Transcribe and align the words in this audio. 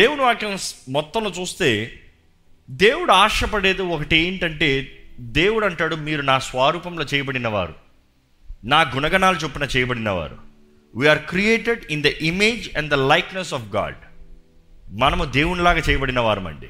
దేవుని 0.00 0.20
వాక్యం 0.20 0.58
మొత్తంలో 0.88 1.30
చూస్తే 1.30 2.00
దేవుడు 2.70 3.12
ఆశపడేది 3.12 3.82
ఒకటి 3.82 4.16
ఏంటంటే 4.16 4.98
దేవుడు 5.20 5.66
అంటాడు 5.66 5.94
మీరు 5.94 6.22
నా 6.22 6.38
స్వరూపంలో 6.38 7.04
చేయబడినవారు 7.14 7.74
నా 8.64 8.80
గుణగణాలు 8.80 9.36
చొప్పున 9.36 9.68
చేయబడినవారు 9.76 10.36
we are 10.96 11.18
created 11.18 11.84
in 11.90 12.02
the 12.02 12.06
image 12.06 12.76
and 12.76 12.90
the 12.90 12.94
likeness 12.94 13.54
of 13.54 13.74
God 13.74 13.96
మనము 14.90 15.24
దేవునిలాగా 15.24 15.82
చేయబడిన 15.90 16.20
వారమండి. 16.20 16.68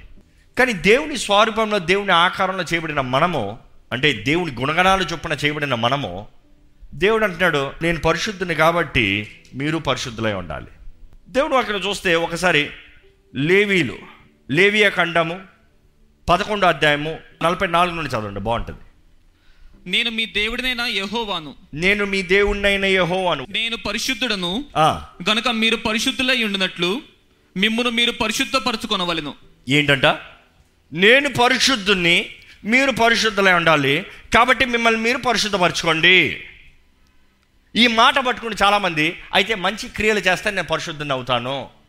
కానీ 0.59 0.73
దేవుని 0.73 1.19
స్వరూపంలో 1.19 1.79
దేవుని 1.79 2.13
ఆకారంలో 2.13 2.63
చేయబడిన 2.63 3.01
మనము 3.01 3.59
అంటే 3.93 4.13
దేవుని 4.13 4.55
గుణగణాలు 4.55 5.05
చొప్పున 5.05 5.33
చేయబడిన 5.33 5.75
మనము 5.75 6.27
దేవుడు 6.95 7.25
అంటున్నాడు 7.25 7.71
నేను 7.83 8.01
పరిశుద్ధుని 8.01 8.55
కాబట్టి 8.55 9.37
మీరు 9.55 9.79
పరిశుద్ధులై 9.79 10.33
ఉండాలి. 10.33 10.67
దేవుడు 11.29 11.55
అక్కడ 11.55 11.81
చూస్తే 11.89 12.15
ఒకసారి 12.15 12.71
లేవీలు 13.35 13.99
లేవియ 14.51 14.91
ఖండము 14.91 15.41
పదకొండో 16.29 16.67
అధ్యాయము 16.67 17.19
నలభై 17.43 17.67
నాలుగు 17.67 17.95
నుండి 17.95 18.11
చదవండి 18.11 18.41
బాగుంటుంది. 18.41 18.79
నేను 19.87 20.11
మీ 20.11 20.27
దేవుడినైనా 20.27 20.87
యెహోవాను. 20.87 21.55
నేను 21.75 22.05
మీ 22.05 22.23
దేవుణ్ణైన 22.23 22.85
యెహోవాను. 22.85 23.47
నేను 23.51 23.77
పరిశుద్ధుడను. 23.77 24.65
గనుక 25.31 25.49
మీరు 25.49 25.77
పరిశుద్ధులై 25.77 26.43
ఉండినట్లు 26.43 27.03
మిమ్మును 27.57 27.91
మీరు 27.91 28.11
పరిశుద్ధపరచుకొనవలెను. 28.11 29.35
ఏంటంట? 29.69 30.07
నేను 30.93 31.29
పరిశుద్ధుణ్ణి 31.29 32.27
మీరు 32.65 32.91
పరిశుద్ధులై 32.91 33.53
ఉండాలి. 33.53 34.07
కాబట్టి 34.35 34.65
మిమ్మల్ని 34.65 35.01
మీరు 35.01 35.19
పరిశుద్ధపరచుకోండి. 35.19 36.45
ఈ 37.77 37.87
మాట 37.87 38.19
పట్టుకుని 38.19 38.55
చాలామంది 38.63 39.17
అయితే 39.35 39.55
మంచి 39.55 39.89
క్రియలు 39.89 40.19
చేస్తే 40.19 40.51
నేను 40.51 40.69
పరిశుద్ధుని 40.69 41.13
అవుతాను. 41.13 41.80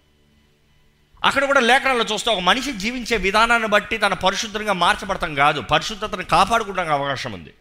అక్కడ 1.23 1.45
కూడా 1.45 1.59
లేఖనాల్లో 1.59 2.05
చూస్తే 2.13 2.31
ఒక 2.31 2.39
మనిషి 2.39 2.71
జీవించే 2.71 3.17
విధానాన్ని 3.17 3.67
బట్టి 3.67 3.97
తన 3.97 4.13
పరిశుద్ధంగా 4.13 4.73
మార్చబడతాం 4.73 5.35
కాదు. 5.35 5.61
పరిశుద్ధతను 5.61 6.23
కాపాడుకోవడానికి 6.23 6.93
అవకాశం 6.93 7.31
ఉంది. 7.31 7.53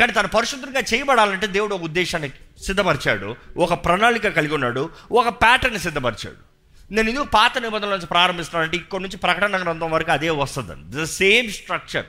కానీ 0.00 0.12
తను 0.12 0.28
పరిశుద్ధంగా 0.28 0.80
చేయబడాలంటే 0.94 1.46
దేవుడు 1.46 1.74
ఒక 1.74 1.82
ఉద్దేశాన్ని 1.82 2.30
సిద్ధపరిచాడు. 2.62 3.36
ఒక 3.56 3.84
ప్రణాళిక 3.84 4.28
కలిగి 4.28 4.54
ఉన్నాడు. 4.54 4.90
ఒక 5.12 5.28
ప్యాటర్న్ 5.28 5.78
సిద్ధపరిచాడు. 5.78 6.54
నేను 6.94 7.08
ఎందుకు 7.08 7.24
పాత 7.24 7.58
నిబంధనల 7.58 7.90
నుంచి 7.90 8.06
ప్రారంభిస్తున్నానంటే 8.06 8.76
ఇక్కడ 8.76 9.00
నుంచి 9.00 9.16
ప్రకటన 9.16 9.62
గ్రంథం 9.62 9.90
వరకు 9.90 10.12
అదే 10.12 10.30
వస్తుంది. 10.30 11.00
ద 11.00 11.04
సేమ్ 11.04 11.52
స్ట్రక్చర్ 11.52 12.06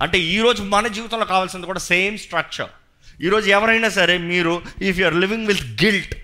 అంటే 0.00 0.18
ఈరోజు 0.18 0.62
మన 0.62 0.86
జీవితంలో 0.86 1.24
కావాల్సింది 1.24 1.66
కూడా 1.66 1.78
సేమ్ 1.78 2.18
స్ట్రక్చర్ 2.18 2.68
ఈరోజు 3.22 3.50
ఎవరైనా 3.50 3.88
సరే 3.88 4.18
మీరు 4.18 4.62
if 4.82 4.98
you 4.98 5.06
are 5.06 5.14
living 5.14 5.46
with 5.46 5.84
guilt 5.84 6.14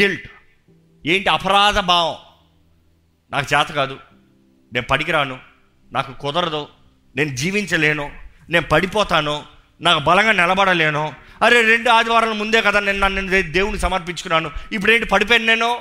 guilt 0.00 0.28
ఏంటి 1.06 1.28
అపరాధ 1.28 1.78
భావం? 1.78 2.14
నాకు 3.32 3.54
చేత 3.54 3.66
కాదు. 3.66 3.98
నేను 4.72 4.86
పడికిరాను 4.86 5.38
నాకు 5.92 6.18
కుదరదు. 6.18 6.68
నేను 7.16 7.36
జీవించలేను. 7.36 8.10
నేను 8.50 8.66
పడిపోతాను. 8.66 9.44
నాకు 9.80 10.00
బలంగా 10.00 10.32
నిలబడలేను. 10.32 11.14
అరే 11.42 11.62
రెండు 11.62 11.90
ఆదివారాల 11.90 12.32
ముందే 12.32 12.62
కదా 12.62 12.80
నేను 12.80 12.98
నన్ను 12.98 13.42
దేవుని 13.42 13.78
సమర్పించుకున్నాను. 13.78 14.50
ఇప్పుడు 14.72 14.92
ఏంటి 14.92 15.06
పడిపోయాను 15.06 15.46
నేను? 15.46 15.78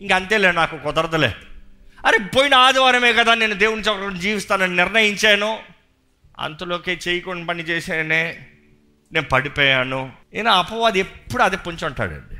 ఇంక 0.00 0.12
అంతేలే 0.12 0.52
నాకు 0.52 0.78
కుదరదులే. 0.78 1.34
అరే 2.06 2.18
పోయిన 2.18 2.54
ఆదివారమే 2.54 3.12
కదా 3.12 3.34
నేను 3.34 3.54
దేవుని 3.54 3.82
చోట 3.82 4.12
జీవిస్తానని 4.12 4.76
నిర్ణయించాను. 4.76 5.58
అంతలోకే 6.38 7.00
చేయకుండా 7.08 7.46
పని 7.46 7.62
చేసేనే 7.62 8.46
నేను 9.12 9.26
పడిపోయాను. 9.26 10.12
నేను 10.34 10.50
అపవాది 10.50 10.98
ఎప్పుడు 10.98 11.42
అది 11.42 11.56
పుంచుంటాడండి 11.56 12.35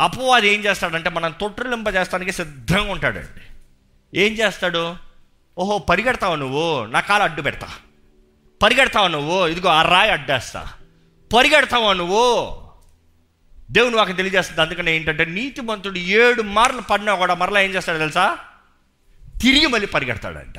అపవాది 0.00 0.48
ఏం 0.48 0.60
చేస్తాడంటే 0.60 1.10
మనం 1.10 1.34
తొట్టులింపజేస్తానికి 1.40 2.32
సిద్ధంగా 2.32 2.92
ఉంటాడండి. 2.92 3.40
ఏం 4.20 4.32
చేస్తాడు? 4.32 4.96
ఓహో 5.58 5.78
పరిగెడతావు 5.78 6.34
నువ్వు 6.34 6.86
నా 6.86 7.00
కాలు 7.00 7.22
అడ్డు 7.22 7.42
పెడతా. 7.42 7.68
పరిగెడతావు 8.62 9.08
నువ్వు 9.08 9.46
ఇదిగో 9.46 9.68
ఆ 9.68 9.82
రాయి 9.82 10.10
అడ్డేస్తా. 10.10 10.68
పరిగెడతావు 11.36 11.92
నువ్వు. 11.92 12.54
దేవుని 13.70 13.96
నాకు 13.96 14.12
తెలియజేస్తుంది. 14.12 14.60
అందుకని 14.60 14.92
ఏంటంటే 14.92 15.24
నీతిమంతుడు 15.24 15.98
ఏడు 15.98 16.42
మార్లు 16.42 16.80
పడినా 16.80 17.14
కూడా 17.14 17.34
మరలా 17.34 17.60
ఏం 17.60 17.70
చేస్తాడు 17.70 17.98
తెలుసా? 17.98 18.38
తిరిగి 19.42 19.66
మళ్ళీ 19.66 19.86
పరిగెడతాడంట. 19.86 20.58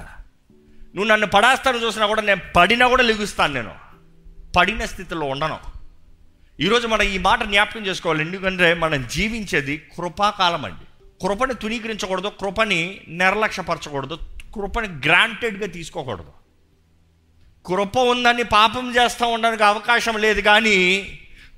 నువ్వు 0.96 1.04
నన్ను 1.04 1.28
పడాస్తాను 1.28 1.78
చూసినా 1.78 2.08
కూడా 2.08 2.22
నేను 2.22 2.42
పడినా 2.56 2.88
కూడా 2.88 3.04
లెగుస్తాను 3.04 3.54
నేను. 3.54 3.76
పడిన 4.58 4.86
స్థితిలో 4.86 5.22
ఉండను. 5.22 5.75
ఈరోజు 6.60 6.88
మనం 6.88 7.02
ఈ 7.02 7.18
మాట 7.18 7.44
జ్ఞాపకం 7.44 7.86
చేసుకోవాలి. 7.86 8.22
ఎందుకంటే 8.22 8.74
మనం 8.74 9.08
జీవించేది 9.12 9.78
కృపాకాలం 9.78 10.66
అండి. 10.66 10.86
కృపని 11.22 11.54
తునీకరించకూడదు 11.54 12.28
కృపని 12.28 13.02
నిర్లక్ష్యపరచకూడదు 13.08 14.16
కృపని 14.56 14.88
గ్రాంటెడ్గా 14.88 15.68
తీసుకోకూడదు. 15.68 16.32
కృప 17.66 17.98
ఉందని 17.98 18.44
పాపం 18.44 18.96
చేస్తూ 18.96 19.28
ఉండడానికి 19.28 19.64
అవకాశం 19.64 20.18
లేదు 20.18 20.42
కానీ 20.42 20.78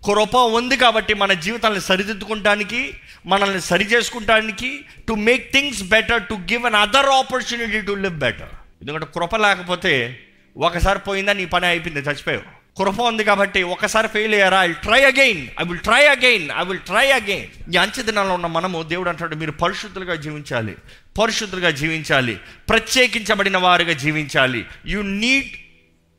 కృప 0.06 0.36
ఉంది 0.36 0.78
కాబట్టి 0.78 1.14
మన 1.14 1.34
జీవితాన్ని 1.34 1.82
సరిదిద్దుకుంటానికి 1.82 2.94
మనల్ని 3.26 3.62
సరి 3.62 3.84
చేసుకుంటానికి 3.84 4.86
to 5.08 5.14
make 5.14 5.54
things 5.54 5.84
better 5.84 6.24
to 6.24 6.34
give 6.34 6.66
another 6.76 7.06
opportunity 7.06 7.82
to 7.82 7.92
live 7.92 8.20
better 8.20 8.54
ఎందుకంటే 8.82 9.06
కృప 9.06 9.36
లేకపోతే 9.36 10.20
ఒకసారి 10.58 11.00
పోయిందా 11.00 11.34
నీ 11.34 11.46
పని 11.46 11.66
అయిపోయింది 11.66 12.10
చచ్చిపోయావు. 12.10 12.57
కృప 12.78 13.02
ఉంది 13.02 13.24
కాబట్టి 13.24 13.64
ఒకసారి 13.64 14.08
ఫెయిల్ 14.08 14.34
అయ్యారా? 14.34 14.64
I 14.64 14.72
try 14.72 15.04
again 15.04 15.48
I 15.60 15.64
will 15.68 15.80
try 15.80 16.08
again 16.08 16.50
I 16.58 16.64
will 16.64 16.80
try 16.80 17.12
again 17.12 17.74
ఈ 17.74 17.78
అంచె 17.78 18.04
దినాల్లో 18.04 18.34
ఉన్న 18.34 18.46
మనము 18.46 18.84
దేవుడు 18.84 19.10
అంటాడు 19.10 19.36
మీరు 19.36 19.52
పరిశుద్ధులుగా 19.52 20.16
జీవించాలి. 20.16 20.76
పరిశుద్ధులుగా 21.22 21.70
జీవించాలి. 21.70 22.40
ప్రత్యేకించబడిన 22.70 23.58
వారుగా 23.58 23.94
జీవించాలి. 23.94 24.66
You 24.88 25.02
need 25.02 25.50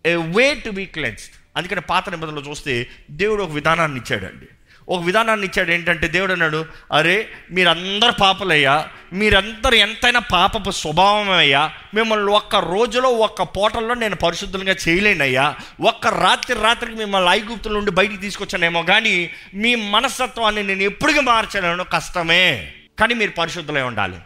a 0.06 0.14
way 0.14 0.54
to 0.54 0.70
be 0.70 0.84
cleansed 0.84 1.34
అందుకని 1.56 1.80
పాత 1.80 2.08
నిబంధనలు 2.08 2.40
చూస్తే 2.40 2.86
దేవుడు 3.10 3.42
ఒక 3.42 3.50
విధానాన్ని 3.50 4.00
ఇచ్చాడండి. 4.00 4.46
ఒక 4.88 5.02
విధానాన్ని 5.02 5.46
ఇచ్చాడు. 5.46 5.70
ఏంటంటే 5.70 6.08
దేవుడు 6.08 6.32
అన్నాడు 6.32 6.66
అరే 6.92 7.28
మీరందరు 7.50 8.12
పాపలయ్యా 8.12 8.88
మీరందరూ 9.12 9.76
ఎంతైనా 9.76 10.20
పాపపు 10.20 10.70
స్వభావం 10.70 11.30
అయ్యా 11.30 11.72
మిమ్మల్ని 11.94 12.32
ఒక్క 12.32 12.56
రోజులో 12.56 13.08
ఒక్క 13.08 13.42
పూటల్లో 13.42 13.94
నేను 13.94 14.16
పరిశుద్ధంగా 14.16 14.74
చేయలేనయ్యా. 14.88 15.54
ఒక్క 15.80 16.06
రాత్రి 16.06 16.60
రాత్రికి 16.60 16.94
మిమ్మల్ని 16.94 17.30
ఐగుప్తుల 17.30 17.72
నుండి 17.72 17.90
బయటికి 17.90 18.16
తీసుకొచ్చానేమో 18.16 18.82
కానీ 18.82 19.30
మీ 19.54 19.74
మనస్తత్వాన్ని 19.74 20.62
నేను 20.62 20.82
ఎప్పటికీ 20.82 21.20
మార్చలేను. 21.20 21.84
కష్టమే. 21.84 22.72
కానీ 23.00 23.14
మీరు 23.14 23.30
పరిశుద్ధులై 23.30 23.82
ఉండాలి. 23.82 24.16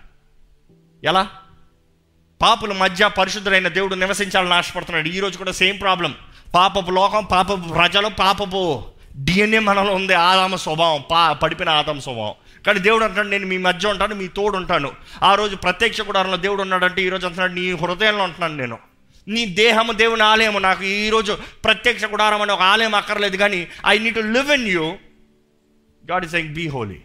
ఎలా? 1.05 1.29
పాపుల 2.43 2.73
మధ్య 2.73 3.09
పరిశుద్ధులైన 3.09 3.69
దేవుడు 3.69 3.95
నివసించాలని 3.95 4.55
ఆశపడుతున్నాడు. 4.55 5.09
ఈరోజు 5.09 5.39
కూడా 5.39 5.53
సేమ్ 5.53 5.81
ప్రాబ్లం. 5.81 6.15
పాపపు 6.55 6.91
లోకం 6.91 7.25
పాపపు 7.25 7.55
ప్రజలు 7.55 8.09
పాపపు 8.09 8.85
డిఎన్ఏ 9.17 9.59
మనలో 9.59 9.95
ఉంది 9.95 10.15
ఆదామ 10.15 10.57
స్వభావం 10.57 11.03
పా 11.11 11.33
పడిపోయిన 11.33 11.71
ఆదామ 11.71 11.99
స్వభావం. 11.99 12.35
కానీ 12.67 12.81
దేవుడు 12.81 13.05
అంటాడు 13.05 13.29
నేను 13.29 13.47
మీ 13.47 13.59
మధ్య 13.59 13.89
ఉంటాను 13.89 14.15
మీ 14.15 14.29
తోడు 14.29 14.57
ఉంటాను. 14.57 14.93
ఆ 15.23 15.35
రోజు 15.35 15.57
ప్రత్యక్ష 15.57 16.01
గుడారంలో 16.01 16.37
దేవుడు 16.37 16.63
ఉన్నాడంటే 16.63 17.03
ఈరోజు 17.03 17.27
అంటున్నాడు 17.27 17.53
నీ 17.53 17.71
హృదయంలో 17.71 18.25
ఉంటున్నాను 18.25 18.57
నేను. 18.57 18.79
నీ 19.29 19.47
దేహము 19.47 19.93
దేవుని 19.93 20.23
ఆలయము. 20.23 20.59
నాకు 20.59 20.85
ఈరోజు 20.85 21.39
ప్రత్యక్ష 21.65 22.05
గుడారం 22.05 22.43
అనే 22.43 22.53
ఒక 22.53 22.61
ఆలయం 22.61 22.95
అక్కర్లేదు 22.95 23.37
కానీ 23.37 23.69
I 23.87 23.99
need 23.99 24.15
to 24.15 24.21
live 24.21 24.51
in 24.51 24.69
you 24.69 24.99
God 26.11 26.25
is 26.25 26.35
like 26.35 26.53
be 26.53 26.69
holy 26.69 27.01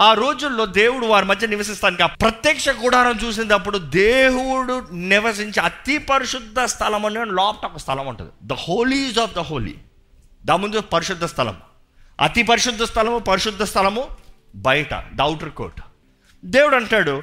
ఆ 0.00 0.12
రోజుల్లో 0.12 0.66
దేవుడు 0.66 1.06
వారి 1.06 1.26
మధ్య 1.26 1.46
నివసిస్తానికి 1.46 2.02
ఆ 2.02 2.06
ప్రత్యక్ష 2.06 2.68
గుడారం 2.68 3.18
చూసినప్పుడు 3.24 3.78
దేవుడు 3.78 4.86
నివసించే 4.92 5.60
అతి 5.60 5.98
పరిశుద్ధ 5.98 6.60
స్థలం 6.60 7.06
అనే 7.06 7.24
లోపట 7.24 7.66
ఒక 7.66 7.76
స్థలం 7.76 8.06
ఉంటుంది. 8.06 8.30
The 8.42 8.52
holies 8.52 9.18
of 9.18 9.34
the 9.34 9.38
holy 9.38 9.74
దా 10.44 10.56
ముందు 10.56 10.80
పరిశుద్ధ 10.80 11.24
స్థలం. 11.24 11.56
అతి 12.20 12.42
పరిశుద్ధ 12.42 12.82
స్థలము 12.82 13.18
పరిశుద్ధ 13.18 13.62
స్థలము 13.62 14.08
బయట 14.56 14.94
ద 15.14 15.20
అవుటర్ 15.20 15.50
కోట్ 15.50 15.80
దేవుడు 16.44 16.76
అంటాడు 16.76 17.22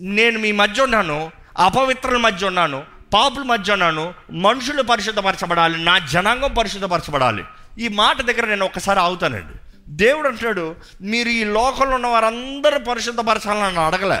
నేను 0.00 0.38
మీ 0.38 0.52
మధ్య 0.52 0.82
ఉన్నాను 0.82 1.30
అపవిత్రుల 1.58 2.16
మధ్య 2.16 2.46
ఉన్నాను 2.46 2.84
పాపుల 3.14 3.42
మధ్య 3.42 3.72
ఉన్నాను 3.72 4.14
మనుషులు 4.30 4.82
పరిశుద్ధపరచబడాలి 4.82 5.84
నా 5.84 5.98
జనాంగం 5.98 6.54
పరిశుద్ధపరచబడాలి. 6.54 7.44
ఈ 7.78 7.88
మాట 7.88 8.22
దగ్గర 8.22 8.46
నేను 8.46 8.64
ఒకసారి 8.64 9.00
అవుతానండి 9.00 9.54
దేవుడు 9.88 10.28
అంటాడు 10.28 10.76
మీరు 11.00 11.28
ఈ 11.28 11.44
లోకంలో 11.44 11.94
ఉన్న 11.94 12.06
వారందరూ 12.06 12.78
పరిశుద్ధపరచాలని 12.78 13.62
నన్ను 13.62 13.80
అడగలే. 13.80 14.20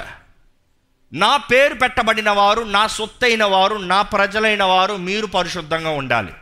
నా 1.12 1.36
పేరు 1.36 1.74
పెట్టబడిన 1.74 2.30
వారు 2.30 2.60
నా 2.60 2.86
సొత్తైన 2.86 3.44
వారు 3.44 3.74
నా 3.74 4.02
ప్రజలైన 4.02 4.62
వారు 4.62 4.94
మీరు 4.96 5.26
పరిశుద్ధంగా 5.26 5.90
ఉండాలి. 5.90 6.32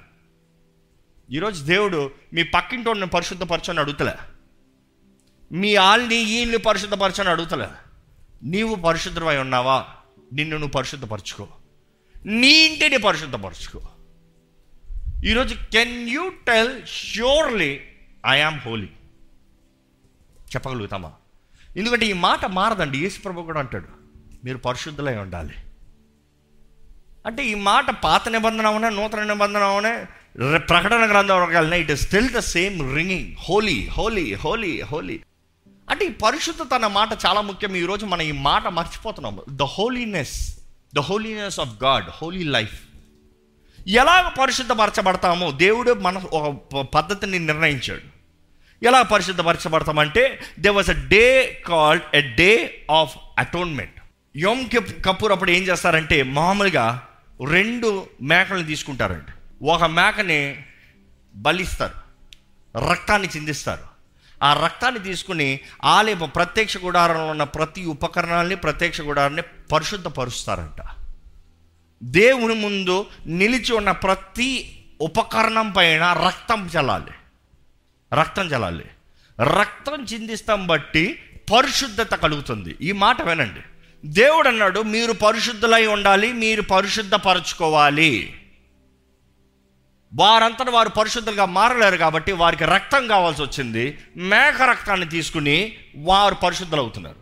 ఈరోజు 1.32 1.64
దేవుడు 1.64 2.10
మీ 2.32 2.42
పక్కింటోడిని 2.42 3.06
పరిశుద్ధపరచని 3.06 3.80
అడుగుతలే. 3.80 4.14
మీ 5.52 5.74
ఆల్ని 5.74 6.16
ఈల్ని 6.16 6.58
పరిశుద్ధపరచని 6.58 7.28
అడుగుతలే. 7.28 7.68
నీవు 8.42 8.74
పరిశుద్ధమై 8.74 9.36
ఉన్నావా? 9.36 9.86
నిన్ను 10.32 10.56
నువ్వు 10.56 10.72
పరిశుద్ధపరచుకో. 10.72 11.48
నీ 12.26 12.48
ఇంటిని 12.48 12.98
పరిశుద్ధపరచుకో. 12.98 13.80
ఈరోజు 15.24 15.54
can 15.54 16.08
you 16.08 16.28
tell 16.28 16.86
surely 16.86 17.80
I 18.26 18.40
am 18.40 18.60
holy 18.60 18.88
చెప్పగలుగుతామా? 20.40 21.12
ఎందుకంటే 21.76 22.06
ఈ 22.06 22.12
మాట 22.12 22.46
మారదండి. 22.46 22.98
యేసుప్రభు 22.98 23.42
కూడా 23.42 23.60
అంటాడు 23.60 23.88
మీరు 24.44 24.58
పరిశుద్ధులై 24.58 25.16
ఉండాలి. 25.16 25.54
అంటే 27.26 27.46
ఈ 27.46 27.54
మాట 27.54 27.90
పాత 27.90 28.28
నిబంధన 28.28 28.66
అవునా 28.66 28.88
నూతన 28.88 29.22
నిబంధన 29.22 29.62
అవునా? 29.62 30.06
ప్రకటన 30.38 31.10
గ్రంథం 31.10 31.46
వెళ్ళినా 31.46 31.76
it 31.76 31.90
is 31.90 32.02
still 32.02 32.28
the 32.28 32.38
same 32.38 32.96
ringing 32.96 33.34
holy 33.48 33.88
holy 33.88 34.34
holy 34.34 34.80
holy 34.80 35.20
అంటే 35.90 36.04
ఈ 36.04 36.08
పరిశుద్ధత 36.08 36.74
అన్న 36.74 36.86
మాట 36.86 37.08
చాలా 37.26 37.40
ముఖ్యం. 37.40 37.76
ఈరోజు 37.76 38.06
మనం 38.06 38.22
ఈ 38.22 38.32
మాట 38.32 38.66
మర్చిపోతున్నాము 38.66 39.42
the 39.50 39.62
holiness 39.62 40.60
the 40.94 40.98
holiness 40.98 41.60
of 41.60 41.84
God 41.84 42.04
holy 42.08 42.44
life 42.44 42.74
ఎలాగ 43.88 44.28
పరిశుద్ధపరచబడతామో 44.28 45.50
దేవుడు 45.50 45.92
మన 45.92 46.18
ఒక 46.18 46.80
పద్ధతిని 46.80 47.38
నిర్ణయించాడు. 47.38 48.06
ఎలా 48.84 49.02
పరిశుద్ధపరచబడతామంటే 49.02 50.40
they 50.58 50.68
was 50.68 50.90
a 50.90 51.08
day 51.08 51.24
called 51.66 52.16
a 52.16 52.20
day 52.20 52.84
of 52.90 53.16
atonement 53.38 54.00
Yom 54.36 54.68
Kippur 55.04 55.32
అప్పుడు 55.32 55.50
ఏం 55.50 55.62
చేస్తారంటే 55.62 56.22
మామూలుగా 56.22 57.02
రెండు 57.44 58.06
మేకలను 58.22 58.66
తీసుకుంటారండి 58.66 59.32
ఒక 59.62 59.84
మేకని 59.84 60.64
బలిస్తారు. 61.34 62.06
రక్తాన్ని 62.90 63.28
చిందిస్తారు. 63.36 63.96
ఆ 64.42 64.64
రక్తాన్ని 64.64 65.00
తీసుకుని 65.00 65.60
ఆలయ 65.84 66.14
ప్రత్యక్ష 66.14 66.76
గుడారంలో 66.76 67.26
ఉన్న 67.26 67.44
ప్రతి 67.44 67.84
ఉపకరణాలని 67.84 68.56
ప్రత్యక్ష 68.56 69.00
గుడారాన్ని 69.00 69.42
పరిశుద్ధపరుస్తారంట. 69.72 70.86
దేవుని 72.02 72.54
ముందు 72.54 73.06
నిలిచి 73.26 73.72
ఉన్న 73.72 73.90
ప్రతి 73.90 74.82
ఉపకరణం 75.00 75.70
పైన 75.70 76.12
రక్తం 76.12 76.70
చల్లాలి. 76.78 77.10
రక్తం 78.20 78.46
చల్లాలి. 78.46 78.84
రక్తం 79.40 80.04
చిందిస్తాం 80.04 80.66
బట్టి 80.66 81.22
పరిశుద్ధత 81.52 82.14
కలుగుతుంది. 82.14 82.76
ఈ 82.80 82.92
మాట 82.92 83.22
వినండి. 83.22 83.60
దేవుడు 84.04 84.48
అన్నాడు 84.48 84.80
మీరు 84.80 85.12
పరిశుద్ధులై 85.12 85.86
ఉండాలి 85.86 86.32
మీరు 86.32 86.62
పరిశుద్ధపరచుకోవాలి. 86.62 88.40
వారంతట 90.18 90.68
వారు 90.70 90.88
పరిశుద్ధులుగా 90.88 91.44
మారలేరు 91.44 91.96
కాబట్టి 91.96 92.32
వారికి 92.32 92.64
రక్తం 92.64 93.06
కావాల్సి 93.06 93.42
వచ్చింది. 93.42 93.98
మేక 94.16 94.62
రక్తాన్ని 94.62 95.08
తీసుకుని 95.08 95.76
వారు 95.96 96.34
పరిశుద్ధులు 96.34 96.80
అవుతున్నారు 96.80 97.20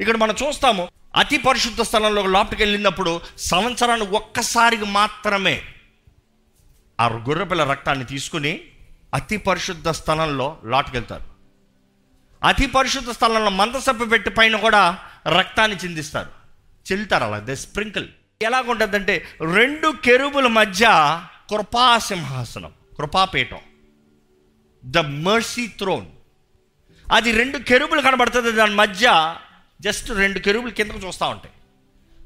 ఇక్కడ 0.00 0.16
మనం 0.16 0.34
చూస్తాము 0.42 0.88
అతి 1.16 1.38
పరిశుద్ధ 1.38 1.80
స్థలంలో 1.80 2.26
లోపలికి 2.26 2.62
వెళ్ళినప్పుడు 2.62 3.20
సంవత్సరానికి 3.38 4.10
ఒక్కసారికి 4.10 4.84
మాత్రమే 4.84 5.62
ఆ 7.00 7.06
గొర్రెపిల్ల 7.08 7.64
రక్తాన్ని 7.64 8.04
తీసుకుని 8.04 8.60
అతి 9.14 9.36
పరిశుద్ధ 9.36 9.88
స్థలంలో 9.88 10.58
లోటుకెళ్తారు 10.64 11.26
అతి 12.46 12.66
పరిశుద్ధ 12.66 13.10
స్థలంలో 13.10 13.50
మందసప్పు 13.50 14.04
పెట్టి 14.04 14.30
పైన 14.30 14.56
కూడా 14.56 14.98
రక్తాన్ని 15.38 15.76
చిందిస్తారు. 15.76 16.30
చెల్లుతారు 16.92 17.24
అలా 17.24 17.38
దే 17.38 17.54
స్ప్రింకిల్. 17.54 18.08
ఎలాగుంటుందంటే 18.42 19.24
రెండు 19.54 19.94
కెరుబుల 20.04 20.46
మధ్య 20.46 20.84
కృపాసింహాసనం 21.50 22.72
కృపాపీఠం. 22.98 23.58
ద 24.84 24.98
మర్సీ 24.98 25.66
థ్రోన్ 25.66 26.06
అది 27.12 27.32
రెండు 27.32 27.58
కెరుబులు 27.58 28.00
కనబడుతుంది 28.00 28.52
దాని 28.52 28.74
మధ్య 28.74 29.36
జస్ట్ 29.80 30.10
రెండు 30.10 30.38
కెరుబులు 30.38 30.70
కిందకు 30.70 30.98
చూస్తూ 30.98 31.26
ఉంటాయి. 31.26 31.54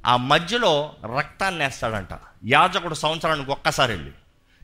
ఆ 0.06 0.16
మధ్యలో 0.16 0.94
రక్తాన్ని 1.18 1.64
వేస్తాడంట. 1.64 2.08
యాజకుడు 2.46 2.94
సంవత్సరానికి 2.94 3.50
ఒక్కసారి 3.50 3.92
వెళ్ళి. 3.92 4.10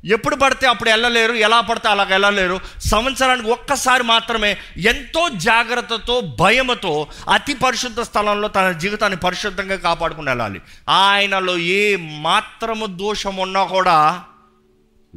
ఎప్పుడు 0.05 0.37
పడితే 0.37 0.67
అప్పుడు 0.67 0.91
వెళ్ళలేరు 0.91 1.33
ఎలా 1.33 1.61
పడితే 1.61 1.89
అలాగ 1.89 2.09
వెళ్ళలేరు. 2.09 2.61
సంవత్సరానికి 2.79 3.51
ఒక్కసారి 3.51 4.03
మాత్రమే 4.03 4.57
ఎంతో 4.77 5.29
జాగ్రత్తతో 5.29 6.21
భయముతో 6.21 7.07
అతి 7.33 7.55
పరిశుద్ధ 7.55 8.01
స్థలంలో 8.01 8.49
తన 8.49 8.73
జీవితాన్ని 8.73 9.19
పరిశుద్ధంగా 9.19 9.77
కాపాడుకుని 9.77 10.31
వెళ్ళాలి. 10.31 10.61
ఆయనలో 10.89 11.59
ఏ 11.59 11.97
మాత్రము 11.97 12.87
దోషం 12.87 13.37
ఉన్నా 13.37 13.65
కూడా 13.65 14.25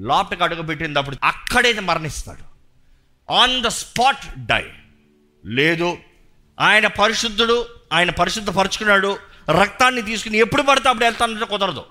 లోపలికి 0.07 0.43
అడుగుపెట్టినప్పుడు 0.43 1.17
అక్కడే 1.23 1.71
మరణిస్తాడు. 1.89 2.43
ఆన్ 3.29 3.55
ద 3.65 3.67
స్పాట్ 3.81 4.25
డై 4.51 4.65
లేదు 5.43 5.89
ఆయన 6.57 6.87
పరిశుద్ధుడు 7.01 7.57
ఆయన 7.93 8.09
పరిశుద్ధపరుచుకున్నాడు. 8.09 9.11
రక్తాన్ని 9.61 10.01
తీసుకుని 10.01 10.37
ఎప్పుడు 10.37 10.61
పడితే 10.61 10.89
అప్పుడు 10.89 11.05
వెళ్తానంటే 11.05 11.45
కుదరదు. 11.45 11.83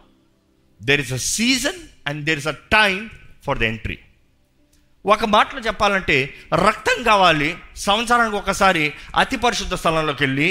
There 0.81 1.01
is 1.01 1.13
a 1.13 1.23
season 1.37 1.81
and 2.09 2.21
there 2.25 2.39
is 2.39 2.51
a 2.55 2.57
time 2.77 3.11
for 3.47 3.59
the 3.59 3.63
entry 3.63 3.99
ఒక 5.05 5.25
మాటలో 5.25 5.61
చెప్పాలంటే 5.61 6.17
రక్తం 6.67 7.03
కావాలి 7.03 7.51
సంవత్సరానికి 7.77 8.37
ఒకసారి 8.37 8.85
అతి 9.15 9.37
పరిశుద్ధ 9.37 9.75
స్థలంలోకి 9.75 10.23
వెళ్ళి 10.25 10.49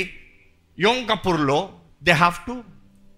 యోంకపూర్లో 0.77 1.57
they 2.03 2.12
have 2.12 2.38
to 2.48 2.63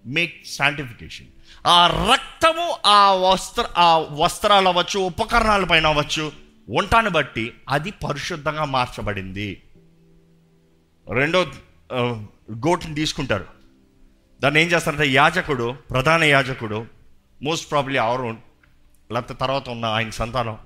make 0.06 0.36
sanctification 0.48 1.30
ఆ 1.70 1.88
రక్తము 1.88 2.68
ఆ 2.86 3.12
వస్త్ర 3.12 3.66
ఆ 3.78 3.98
వస్త్రాలు 3.98 4.68
అవ్వచ్చు 4.68 5.00
ఉపకరణాల 5.00 5.64
పైన 5.64 5.88
అవ్వచ్చు 5.88 6.32
వంటాన్ని 6.78 7.12
బట్టి 7.12 7.54
అది 7.70 7.92
పరిశుద్ధంగా 7.92 8.66
మార్చబడింది. 8.66 9.64
రెండో 11.14 11.46
గోటుని 12.68 12.96
తీసుకుంటారు. 12.96 13.46
దాన్ని 14.40 14.62
ఏం 14.62 14.68
చేస్తారంటే 14.68 15.08
యాజకుడు 15.08 15.76
ప్రధాన 15.90 16.24
యాజకుడు 16.24 16.86
మోస్ట్ 17.42 17.72
ప్రాబ్లీ 17.72 17.98
అవరోన్ 17.98 18.38
లేకపోతే 19.12 19.34
తర్వాత 19.34 19.70
ఉన్న 19.70 19.86
ఆయన 19.86 20.10
సంతానం 20.10 20.58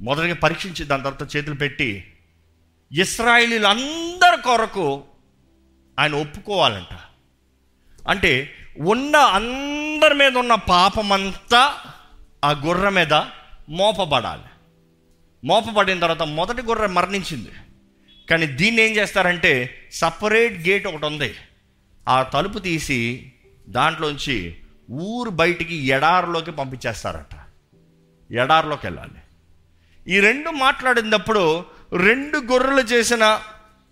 మొదటిగా 0.00 0.34
పరీక్షించి 0.34 0.84
దాని 0.84 1.02
తర్వాత 1.02 1.36
చేతులు 1.36 1.54
పెట్టి 1.54 1.90
ఇస్రాయిలీలు 2.92 3.66
అందరి 3.66 4.42
కొరకు 4.42 5.04
ఆయన 5.98 6.14
ఒప్పుకోవాలంట. 6.14 6.94
అంటే 8.08 8.32
ఉన్న 8.80 9.16
అందరి 9.16 9.85
మీద 10.14 10.36
ఉన్న 10.36 10.54
పాపమంతా 10.54 11.76
ఆ 12.44 12.50
గుర్ర 12.50 12.88
మీద 12.88 13.12
మోపబడాలి. 13.68 14.42
మోపబడిన 15.44 15.98
తర్వాత 15.98 16.22
మొదటి 16.22 16.62
గుర్ర 16.62 16.86
మరణించింది. 16.86 17.52
కానీ 18.30 18.46
దీన్ని 18.46 18.82
ఏం 18.82 18.96
చేస్తారంటే 18.96 19.84
సపరేట్ 19.92 20.68
గేట్ 20.68 20.86
ఒకటి 20.86 21.06
ఉంది. 21.06 21.34
ఆ 22.08 22.22
తలుపు 22.22 22.58
తీసి 22.58 23.32
దాంట్లోంచి 23.68 24.56
ఊరు 24.90 25.30
బయటికి 25.30 25.74
ఎడారిలోకి 25.74 26.50
పంపించేస్తారట. 26.50 27.38
ఎడారిలోకి 28.32 28.86
వెళ్ళాలి. 28.86 29.22
ఈ 30.16 30.20
రెండు 30.20 30.50
మాట్లాడినప్పుడు 30.50 31.64
రెండు 31.96 32.38
గొర్రెలు 32.38 32.80
చేసిన 32.80 33.40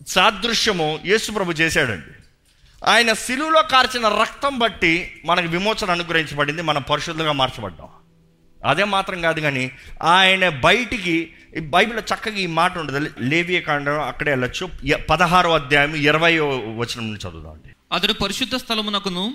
సాదృశ్యము 0.09 1.01
యేసుప్రభు 1.05 1.53
చేశాడండి. 1.53 2.24
ఆయన 2.87 3.13
సిలువలో 3.13 3.63
కార్చిన 3.63 4.09
రక్తం 4.09 4.59
బట్టి 4.59 5.21
మనకు 5.25 5.47
విమోచన 5.47 5.91
అనుగ్రహించబడింది 5.91 6.63
మనం 6.63 6.83
పరిశుద్ధంగా 6.83 7.33
మార్చబడ్డాం. 7.33 7.89
అదే 8.65 8.85
మాత్రం 8.85 9.21
కాదు 9.21 9.41
కానీ 9.41 9.71
ఆయన 10.03 10.49
బయటికి 10.49 11.33
ఈ 11.57 11.61
బైబిల్లో 11.61 12.03
చక్కగా 12.15 12.37
ఈ 12.37 12.47
మాట 12.47 12.79
ఉండదు. 12.79 13.11
లేవియ 13.19 13.61
కాండం 13.61 14.01
అక్కడే 14.01 14.31
వెళ్ళొచ్చు. 14.31 14.71
పదహారో 15.11 15.55
అధ్యాయం 15.55 15.95
ఇరవై 15.95 16.39
వచనం 16.39 17.07
నుంచి 17.07 17.31
చదువుదామండి. 17.31 17.69
అతడు 17.93 18.13
పరిశుద్ధ 18.13 18.57
స్థలమునకును 18.57 19.35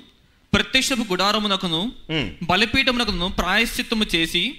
ప్రత్యక్షపు 0.53 1.12
గుడారమునకును 1.12 1.91
బలిపీఠమునకును 2.43 3.29
ప్రాయశ్చిత్తము 3.29 4.05
చేసి 4.15 4.55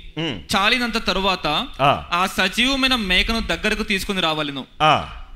చాలినంత 0.56 1.06
తరువాత 1.06 1.68
ఆ, 1.80 2.28
సజీవమైన 2.36 2.94
మేకను 2.94 3.40
దగ్గరకు 3.40 3.82
తీసుకుని 3.82 4.20
రావాలను. 4.20 4.66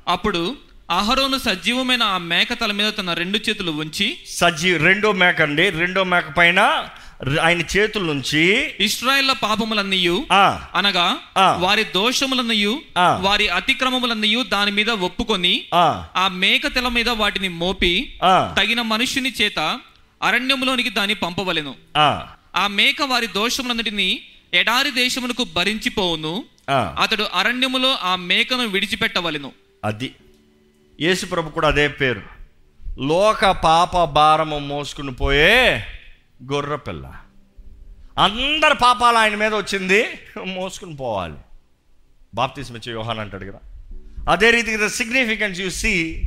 అప్పుడు 0.08 0.56
అహరోను 0.88 1.38
సజీవమైన 1.38 2.02
ఆ 2.04 2.18
మేక 2.24 2.52
తల 2.52 2.72
మీద 2.72 2.92
తన 2.92 3.12
రెండు 3.12 3.38
చేతులు 3.38 3.70
ఉంచి 3.82 4.06
సజీ 4.32 4.76
రెండో 4.78 5.12
మేక 5.12 5.40
అండి 5.42 5.70
రెండో 5.72 6.04
మేక 6.04 6.28
పైన 6.36 6.60
ఆయన 7.42 7.60
చేతుల 7.74 8.02
నుంచి 8.02 8.42
ఇస్రాయేళ్ళ 8.80 9.32
పాపములన్నీయు 9.42 10.16
అనగా. 10.74 11.04
వారి 11.58 11.84
దోషములన్నయు. 11.94 12.72
వారి 13.20 13.48
అతిక్రమములన్నయు 13.48 14.42
దాని 14.48 14.70
మీద 14.70 14.90
ఒప్పుకొని 14.90 15.54
ఆ, 15.74 16.28
మేక 16.36 16.66
తెల 16.66 16.88
మీద 16.88 17.08
వాటిని 17.08 17.48
మోపి 17.54 17.92
తగిన 18.56 18.82
మనుష్యుని 18.82 19.32
చేత 19.40 19.60
అరణ్యములోనికి 20.22 20.90
దాన్ని 20.90 21.14
పంపవలెను 21.14 21.74
ఆ, 22.54 22.66
మేక 22.70 23.02
వారి 23.02 23.26
దోషములన్నిటిని 23.34 24.08
ఎడారి 24.52 24.90
దేశమునకు 24.92 25.44
భరించిపోవును. 25.56 26.34
అతడు 26.98 27.22
అరణ్యములో 27.34 27.98
ఆ 28.02 28.16
మేకను 28.16 28.66
విడిచిపెట్టవలెను 28.66 29.52
అది 29.84 30.08
యేసుప్రభు 31.00 31.48
కూడా 31.48 31.68
అదే 31.68 31.88
పేరు. 31.88 32.22
లోక 33.00 33.46
పాప 33.50 34.04
భారము 34.04 34.58
మోసుకుని 34.58 35.14
పోయే 35.14 35.86
గొర్రెపిల్ల 36.52 37.12
అందరి 38.18 38.74
పాపాలు 38.82 39.16
ఆయన 39.16 39.34
మీద 39.34 39.54
వచ్చింది 39.54 40.06
మోసుకుని 40.44 40.96
పోవాలి. 40.96 41.34
బాప్తిస్మ 42.34 42.76
ఇచ్చే 42.76 42.92
యోహాన్ 42.92 43.18
అంటాడు 43.18 43.44
కదా. 43.44 43.58
అదే 44.30 44.50
రీతిగా 44.50 44.88
సిగ్నిఫికెన్స్ 44.88 45.60
చూసి 45.60 45.78
సీ 45.78 46.22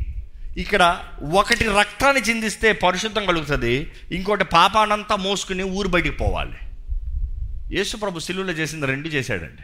ఇక్కడ 0.57 1.03
ఒకటి 1.33 1.65
రక్తాన్ని 1.65 2.21
చిందిస్తే 2.21 2.71
పరిశుద్ధం 2.71 3.25
కలుగుతుంది 3.25 3.91
ఇంకోటి 4.11 4.43
పాపానంతా 4.43 5.15
మోసుకుని 5.15 5.63
ఊరు 5.63 5.87
బయటికి 5.87 6.15
పోవాలి. 6.15 6.57
యేసుప్రభు 7.75 8.19
ప్రభు 8.19 8.51
చేసింది 8.51 8.85
రెండు 8.85 9.07
చేశాడండి. 9.07 9.61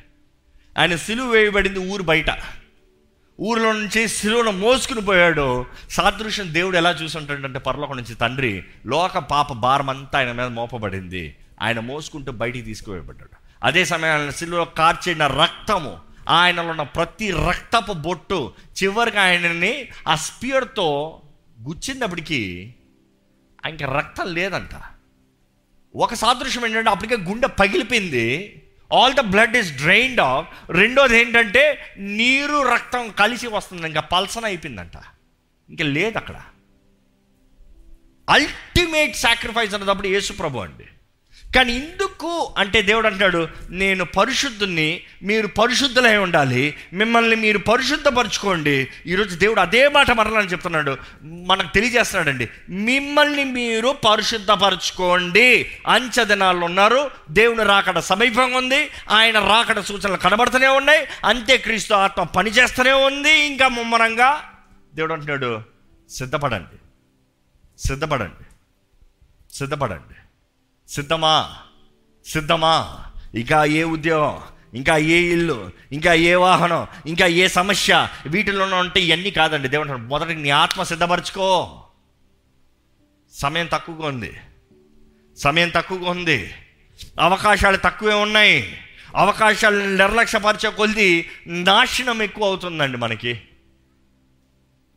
ఆయన 0.81 0.95
సిలువు 0.95 1.31
వేయబడింది 1.31 1.79
ఊరు 1.79 2.03
బయట. 2.03 2.29
ఊరిలో 3.41 3.71
నుంచి 3.71 4.07
శిలువను 4.07 4.51
మోసుకుని 4.51 5.01
పోయాడు. 5.01 5.65
సాదృశ్యం 5.89 6.53
దేవుడు 6.53 6.77
ఎలా 6.77 6.91
చూసుంటాడంటే 6.91 7.59
పరలోకం 7.59 7.95
నుంచి 7.95 8.15
తండ్రి 8.15 8.63
లోక 8.85 9.17
పాప 9.17 9.53
భారం 9.53 9.89
అంతా 9.89 10.19
ఆయన 10.19 10.31
మీద 10.31 10.45
మోపబడింది. 10.45 11.35
ఆయన 11.61 11.79
మోసుకుంటూ 11.79 12.31
బయటికి 12.31 12.65
తీసుకువెళ్ళబడ్డాడు 12.65 13.37
అదే 13.63 13.85
సమయంలో 13.85 14.31
శిలువలో 14.31 14.65
కార్చిన 14.65 15.27
రక్తము 15.27 15.97
ఆయనలో 16.29 16.69
ఉన్న 16.69 16.81
ప్రతి 16.81 17.31
రక్తపు 17.31 17.93
బొట్టు 17.93 18.53
చివరికి 18.83 19.17
ఆయనని 19.17 19.87
ఆ 20.07 20.15
స్పియర్తో 20.15 21.21
గుచ్చినప్పటికీ 21.61 22.73
ఆయనకి 23.65 23.85
రక్తం 23.85 24.33
లేదంట. 24.33 24.69
ఒక 25.95 26.13
సాదృశ్యం 26.13 26.65
ఏంటంటే 26.65 26.89
అప్పటికే 26.89 27.17
గుండె 27.17 27.47
పగిలిపోయింది. 27.47 28.62
All 28.93 29.13
the 29.13 29.19
blood 29.19 29.57
is 29.57 29.73
drained 29.73 30.19
off 30.19 30.71
రెండోది 30.71 31.21
ఏంటంటే 31.21 31.95
నీరు 31.97 32.61
రక్తం 32.61 33.09
కలిసి 33.09 33.47
వస్తుంది 33.47 33.87
ఇంకా 33.87 34.01
పల్సన 34.01 34.45
అయిపోయిందంట. 34.45 34.91
ఇంకా 35.69 35.83
లేదు 35.83 36.17
అక్కడ. 36.17 36.41
అల్టిమేట్ 38.29 39.15
సాక్రిఫైస్ 39.15 39.73
అన్నప్పుడు 39.73 40.07
యేసు 40.07 40.33
ప్రభు 40.33 40.59
అండి. 40.59 40.85
కానీ 41.55 41.73
ఎందుకు 41.73 42.53
అంటే 42.57 42.81
దేవుడు 42.81 43.07
అంటాడు 43.07 43.47
నేను 43.69 44.05
పరిశుద్ధుని 44.05 45.01
మీరు 45.23 45.47
పరిశుద్ధులై 45.47 46.17
ఉండాలి. 46.17 46.75
మిమ్మల్ని 46.93 47.35
మీరు 47.35 47.57
పరిశుద్ధపరచుకోండి. 47.57 48.87
ఈరోజు 49.05 49.35
దేవుడు 49.35 49.59
అదే 49.59 49.87
మాట 49.87 50.11
మరలని 50.11 50.47
చెప్తున్నాడు. 50.47 50.97
మనకు 51.23 51.73
తెలియజేస్తున్నాడండి 51.73 52.49
మిమ్మల్ని 52.69 53.43
మీరు 53.43 53.97
పరిశుద్ధపరచుకోండి. 54.11 55.71
అంచె 55.87 56.23
ఉన్నారు 56.63 57.11
దేవుని 57.31 57.63
రాకడ 57.63 57.99
సమీపంగా 57.99 58.57
ఉంది 58.57 58.89
ఆయన 59.09 59.39
రాకడ 59.39 59.79
సూచనలు 59.79 60.17
కనబడుతూనే 60.17 60.67
ఉన్నాయి 60.67 61.07
అంతే 61.25 61.57
క్రీస్తు 61.57 61.93
ఆత్మ 61.93 62.23
పనిచేస్తూనే 62.23 62.91
ఉంది. 62.91 63.45
ఇంకా 63.45 63.67
ముమ్మరంగా 63.67 64.53
దేవుడు 64.95 65.13
అంటున్నాడు 65.13 65.61
సిద్ధపడండి 66.09 66.77
సిద్ధపడండి 67.87 68.45
సిద్ధపడండి. 69.53 70.15
సిద్ధమా? 70.95 71.55
సిద్ధమా? 72.25 73.05
ఇంకా 73.35 73.65
ఏ 73.65 73.83
ఉద్యోగం? 73.83 74.41
ఇంకా 74.73 74.97
ఏ 74.97 75.19
ఇల్లు? 75.19 75.71
ఇంకా 75.91 76.13
ఏ 76.13 76.35
వాహనం? 76.35 76.87
ఇంకా 77.05 77.27
ఏ 77.27 77.47
సమస్య? 77.47 78.07
వీటిలోనూ 78.27 78.77
ఉంటే 78.77 79.01
ఇవన్నీ 79.01 79.31
కాదండి. 79.31 79.67
దేవుడు 79.67 79.93
మొదటి 79.93 80.35
నీ 80.35 80.49
ఆత్మ 80.49 80.83
సిద్ధపరచుకో. 80.83 81.83
సమయం 83.33 83.69
తక్కువగా 83.71 84.07
ఉంది. 84.07 84.33
సమయం 85.37 85.69
తక్కువగా 85.69 86.09
ఉంది. 86.09 86.53
అవకాశాలు 87.19 87.77
తక్కువే 87.77 88.13
ఉన్నాయి. 88.13 88.77
అవకాశాలు 89.15 89.79
నిర్లక్ష్యపరిచే 89.79 90.69
కొద్ది 90.69 91.29
నాశనం 91.47 92.21
ఎక్కువ 92.21 92.45
అవుతుందండి 92.45 92.97
మనకి. 92.97 93.41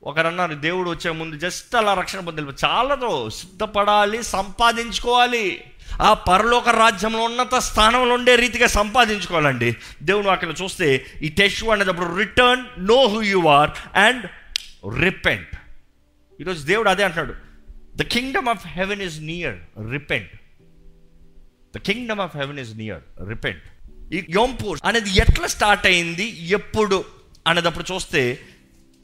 ఒకరన్నారు 0.03 0.55
దేవుడు 0.55 0.91
వచ్చే 0.91 1.11
ముందు 1.11 1.39
జస్ట్ 1.39 1.77
అలా 1.77 1.95
రక్షణ 1.95 2.21
పొందాలి. 2.21 2.49
చాలదు 2.65 3.31
సిద్ధపడాలి 3.31 4.23
సంపాదించుకోవాలి. 4.23 5.65
ఆ 6.03 6.15
పరలోక 6.15 6.69
రాజ్యంలో 6.69 7.23
ఉన్నత 7.23 7.55
స్థానంలో 7.55 8.15
ఉండే 8.15 8.37
రీతిగా 8.37 8.67
సంపాదించుకోవాలండి. 8.67 9.77
దేవుడు 10.03 10.29
అక్కడ 10.29 10.55
చూస్తే 10.63 11.07
ఈ 11.23 11.29
టెస్ట్ 11.29 11.65
అనేటప్పుడు 11.65 12.17
return 12.17 12.65
know 12.79 13.07
who 13.07 13.23
you 13.23 13.47
are 13.49 13.71
and 13.97 14.27
repent 15.01 15.57
ఈరోజు 16.41 16.67
దేవుడు 16.67 16.89
అదే 16.89 17.05
అంటున్నాడు. 17.05 17.35
The 17.97 18.03
kingdom 18.03 18.49
of 18.49 18.67
heaven 18.67 19.03
is 19.03 19.21
near 19.21 19.91
repent 19.91 20.31
the 21.77 21.79
kingdom 21.79 22.21
of 22.21 22.37
heaven 22.37 22.59
is 22.59 22.75
near 22.77 23.29
repent 23.29 23.63
ఈ 24.15 24.27
యోంపూర్ 24.31 24.81
అనేది 24.85 25.11
ఎట్లా 25.11 25.47
స్టార్ట్ 25.47 25.87
అయింది 25.87 26.27
ఎప్పుడు 26.47 27.05
అనేటప్పుడు 27.47 27.95
చూస్తే 27.95 28.39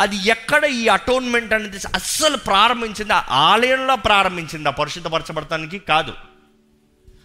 అది 0.01 0.17
ఎక్కడ 0.17 0.65
ఈ 0.65 0.89
అటోన్మెంట్ 0.89 1.53
అనేది 1.53 1.77
అస్సలు 1.95 2.37
ప్రారంభించింది 2.37 3.13
ఆలయంలో 3.31 3.97
ప్రారంభించింది 3.97 4.69
ఆ 4.69 4.71
పరిశుద్ధపరచబడటానికి 4.71 5.79
కాదు. 5.79 6.13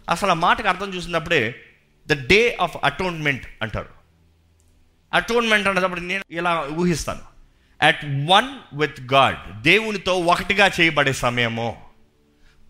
అసలు 0.10 0.32
ఆ 0.32 0.34
మాటకు 0.34 0.68
అర్థం 0.68 0.94
చూసినప్పుడే 0.94 1.56
ద 2.08 2.28
డే 2.28 2.58
ఆఫ్ 2.62 2.78
అటోన్మెంట్ 2.84 3.48
అంటారు. 3.62 3.90
అటోన్మెంట్ 5.14 5.68
అనేటప్పుడు 5.68 6.00
నేను 6.00 6.24
ఇలా 6.32 6.68
ఊహిస్తాను. 6.72 7.22
అట్ 7.82 8.06
వన్ 8.06 8.78
విత్ 8.80 9.02
గాడ్ 9.02 9.62
దేవునితో 9.62 10.16
ఒకటిగా 10.16 10.72
చేయబడే 10.82 11.14
సమయము. 11.14 11.82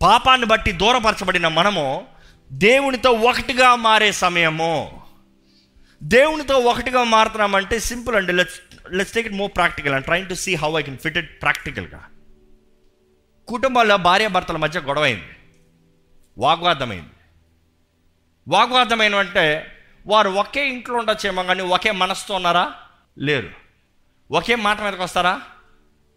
పాపాన్ని 0.02 0.46
బట్టి 0.46 0.72
దూరపరచబడిన 0.72 1.48
మనము 1.48 2.06
దేవునితో 2.52 3.10
ఒకటిగా 3.10 3.74
మారే 3.74 4.12
సమయము. 4.12 5.00
దేవునితో 6.02 6.54
ఒకటిగా 6.54 7.04
మారుతున్నామంటే 7.04 7.78
సింపుల్ 7.78 8.16
అండి. 8.16 8.32
Let's 8.32 8.60
let's 8.92 9.14
take 9.14 9.26
it 9.26 9.36
more 9.36 9.50
practical 9.56 9.94
and 9.94 10.04
train 10.04 10.28
to 10.28 10.34
see 10.34 10.54
how 10.54 10.78
I 10.78 10.82
can 10.82 10.98
fit 10.98 11.18
it 11.18 11.42
ప్రాక్టికల్గా 11.42 12.04
కుటుంబాల్లో 13.48 13.96
భార్యాభర్తల 13.96 14.56
మధ్య 14.56 14.80
గొడవ 14.80 15.02
అయింది. 15.02 15.36
వాగ్వాదమైంది 16.38 17.17
వాగ్వాదం 18.48 19.16
అంటే 19.16 19.66
వారు 20.06 20.30
ఒకే 20.30 20.68
ఇంట్లో 20.68 20.98
ఉండొచ్చేమో 20.98 21.42
కానీ 21.42 21.62
ఒకే 21.62 21.90
మనసుతో 21.90 22.34
ఉన్నారా? 22.34 22.72
లేరు. 23.18 23.50
ఒకే 24.30 24.54
మాట 24.54 24.82
మీదకి 24.82 25.02
వస్తారా? 25.02 25.40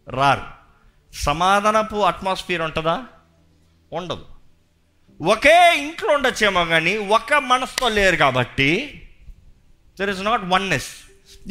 రారు. 0.10 0.42
సమాధానపు 1.14 1.96
అట్మాస్ఫియర్ 1.96 2.62
ఉంటుందా? 2.62 3.04
ఉండదు. 3.94 4.26
ఒకే 5.22 5.78
ఇంట్లో 5.78 6.14
ఉండొచ్చేమో 6.14 6.66
కానీ 6.66 6.98
ఒక 6.98 7.34
మనసుతో 7.34 7.90
లేరు 7.90 8.16
కాబట్టి 8.16 9.02
దెర్ 10.00 10.10
ఇస్ 10.10 10.22
నాట్ 10.22 10.42
వన్నెస్ 10.46 10.88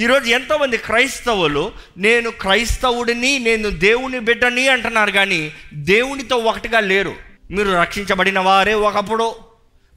ఈరోజు 0.00 0.24
ఎంతోమంది 0.24 0.76
క్రైస్తవులు 0.76 1.72
నేను 1.96 2.30
క్రైస్తవుడిని 2.30 3.38
నేను 3.38 3.70
దేవుని 3.70 4.18
బిడ్డని 4.18 4.68
అంటున్నారు 4.68 5.10
కానీ 5.10 5.52
దేవునితో 5.74 6.36
ఒకటిగా 6.36 6.80
లేరు. 6.80 7.14
మీరు 7.50 7.70
రక్షించబడిన 7.70 8.38
వారే 8.38 8.74
ఒకప్పుడు. 8.74 9.49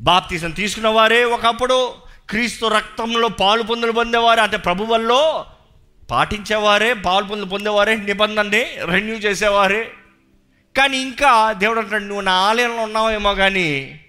బాప్తీసం 0.04 0.52
తీసుకున్న 0.52 0.88
వారే 0.88 1.24
ఒకప్పుడు 1.24 1.94
క్రీస్తు 2.30 2.66
రక్తంలో 2.66 3.28
పాలు 3.28 3.64
పొందులు 3.64 3.92
పొందేవారే 3.92 4.42
అంటే 4.42 4.58
ప్రభువల్లో 4.58 5.46
పాటించేవారే 6.12 6.94
పాలు 6.94 7.26
పొందులు 7.26 7.50
పొందేవారే 7.50 7.96
నిబంధనని 7.96 8.64
రెన్యూ 8.86 9.16
చేసేవారే. 9.16 9.94
కానీ 10.78 10.98
ఇంకా 10.98 11.54
దేవుడు 11.54 11.80
అంటాడు 11.80 12.04
నువ్వు 12.04 12.22
నా 12.22 12.32
ఆలయంలో 12.32 12.84
ఉన్నావేమో 12.84 13.36
కానీ 13.36 14.00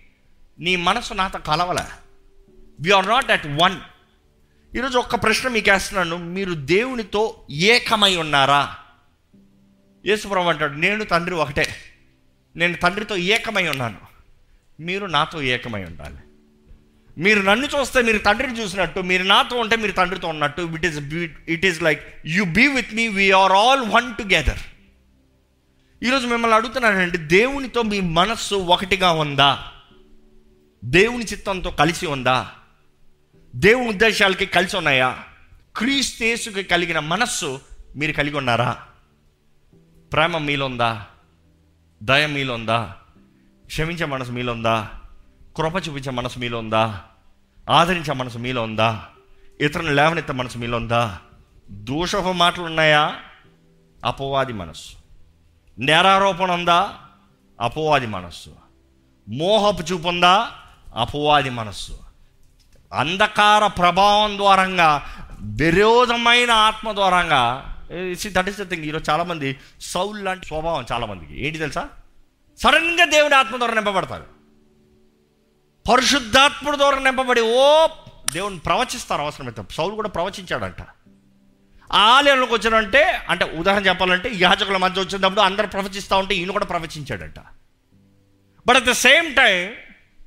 నీ 0.58 0.76
మనసు 0.76 1.14
నాతో 1.14 1.38
కలవలే. 1.38 1.84
We 2.80 2.90
are 2.90 3.08
not 3.08 3.30
at 3.30 3.46
one 3.46 3.76
ఈరోజు 4.76 4.98
ఒక్క 4.98 5.14
ప్రశ్న 5.14 5.48
మీకు 5.48 5.70
వేస్తున్నాను 5.70 6.16
మీరు 6.16 6.54
దేవునితో 6.54 7.46
ఏకమై 7.50 8.16
ఉన్నారా? 8.16 8.74
యేసుప్రభు 10.06 10.48
అంటాడు 10.48 10.72
నేను 10.72 11.04
తండ్రి 11.04 11.34
ఒకటే. 11.34 11.76
నేను 12.56 12.74
తండ్రితో 12.74 13.16
ఏకమై 13.16 13.66
ఉన్నాను. 13.66 14.13
మీరు 14.81 15.07
నాతో 15.07 15.43
ఏకమై 15.43 15.85
ఉండాలి. 15.85 16.16
మీరు 17.19 17.40
నన్ను 17.40 17.66
చూస్తే 17.66 18.02
మీరు 18.02 18.19
తండ్రిని 18.19 18.61
చూసినట్టు 18.61 19.00
మీరు 19.00 19.23
నాతో 19.23 19.57
ఉంటే 19.57 19.76
మీరు 19.76 19.93
తండ్రితో 19.93 20.28
ఉన్నట్టు 20.28 20.62
it 20.62 20.87
is 20.87 20.99
it 21.49 21.66
is 21.66 21.83
like 21.83 22.23
you 22.26 22.45
be 22.45 22.66
with 22.66 22.95
me 22.95 23.09
we are 23.09 23.52
all 23.52 23.81
one 23.81 24.14
together 24.14 24.59
ఈరోజు 26.02 26.26
మిమ్మల్ని 26.26 26.57
అడుగుతున్నానండి 26.57 27.19
దేవునితో 27.19 27.83
మీ 27.83 28.00
మనస్సు 28.00 28.54
ఒకటిగా 28.54 29.11
ఉందా? 29.11 29.73
దేవుని 30.85 31.25
చిత్తంతో 31.25 31.71
కలిసి 31.71 32.07
ఉందా? 32.07 32.50
దేవుని 33.57 33.88
ఉద్దేశాలకి 33.88 34.47
కలిసి 34.47 34.76
ఉన్నాయా? 34.76 35.19
క్రీస్తేసుకి 35.76 36.62
కలిగిన 36.62 36.99
మనస్సు 36.99 37.61
మీరు 37.97 38.12
కలిగి 38.12 38.37
ఉన్నారా? 38.37 38.83
ప్రేమ 40.12 40.38
మీలుందా 40.38 40.85
ఉందా? 40.85 41.07
దయ 42.02 42.26
మీలుందా 42.26 42.54
ఉందా? 42.54 42.97
క్షమించే 43.66 44.06
మనసు 44.06 44.33
మీలో 44.33 44.52
ఉందా? 44.52 44.88
కృప 45.56 45.76
చూపించే 45.76 46.11
మనసు 46.11 46.38
మీలో 46.38 46.59
ఉందా? 46.59 47.00
ఆదరించే 47.71 48.14
మనసు 48.14 48.38
మీలో 48.38 48.62
ఉందా? 48.62 49.04
ఇతరులను 49.61 49.94
లేవనెత్తే 49.94 50.33
మనసు 50.33 50.59
మీలో 50.59 50.76
ఉందా? 50.76 51.18
దూషపు 51.71 52.33
మాటలు 52.33 52.64
ఉన్నాయా? 52.64 53.16
అపవాది 54.04 54.52
మనస్సు. 54.52 54.97
నేరారోపణ 55.78 56.50
ఉందా? 56.50 56.94
అపవాది 57.61 58.06
మనస్సు. 58.06 58.50
మోహపు 59.28 59.83
చూపు 59.83 60.09
ఉందా? 60.09 60.50
అపవాది 60.97 61.50
మనస్సు. 61.50 61.99
అంధకార 62.92 63.66
ప్రభావం 63.66 64.37
ద్వారంగా 64.37 65.16
విరోధమైన 65.40 66.50
ఆత్మ 66.50 66.92
ద్వారంగా 66.92 67.71
దట్ 68.33 68.49
ఇస్ 68.49 68.61
ద 68.61 68.68
థింగ్ 68.68 68.85
ఈరోజు 68.85 69.11
చాలామంది 69.11 69.56
సౌల్ 69.80 70.25
లాంటి 70.25 70.47
స్వభావం 70.47 70.87
చాలామందికి. 70.92 71.47
ఏంటి 71.47 71.59
తెలుసా? 71.59 71.88
సడన్గా 72.62 73.04
దేవుని 73.04 73.34
ఆత్మ 73.34 73.56
ద్వారా 73.56 73.75
నింపబడతారు. 73.75 74.26
పరిశుద్ధాత్ముడు 75.92 76.76
ద్వారా 76.76 76.99
నింపబడి 76.99 77.40
ఓ 77.40 77.87
దేవుని 78.32 78.58
ప్రవచిస్తారు 78.58 79.23
అవసరమైతే. 79.23 79.62
సౌలు 79.70 79.94
కూడా 79.94 80.08
ప్రవచించాడంట. 80.08 80.87
ఆలయంలోకి 81.92 82.54
వచ్చాడంటే 82.54 83.20
అంటే 83.28 83.44
ఉదాహరణ 83.44 83.87
చెప్పాలంటే 83.87 84.30
యాజకుల 84.34 84.76
మధ్య 84.76 85.00
వచ్చినప్పుడు 85.00 85.40
అందరు 85.40 85.66
ప్రవచిస్తూ 85.66 86.18
ఉంటే 86.18 86.34
ఈయన 86.34 86.50
కూడా 86.50 86.64
ప్రవచించాడంట. 86.64 87.40
But 88.66 88.76
at 88.76 88.84
the 88.84 88.92
same 88.92 89.34
time 89.34 89.75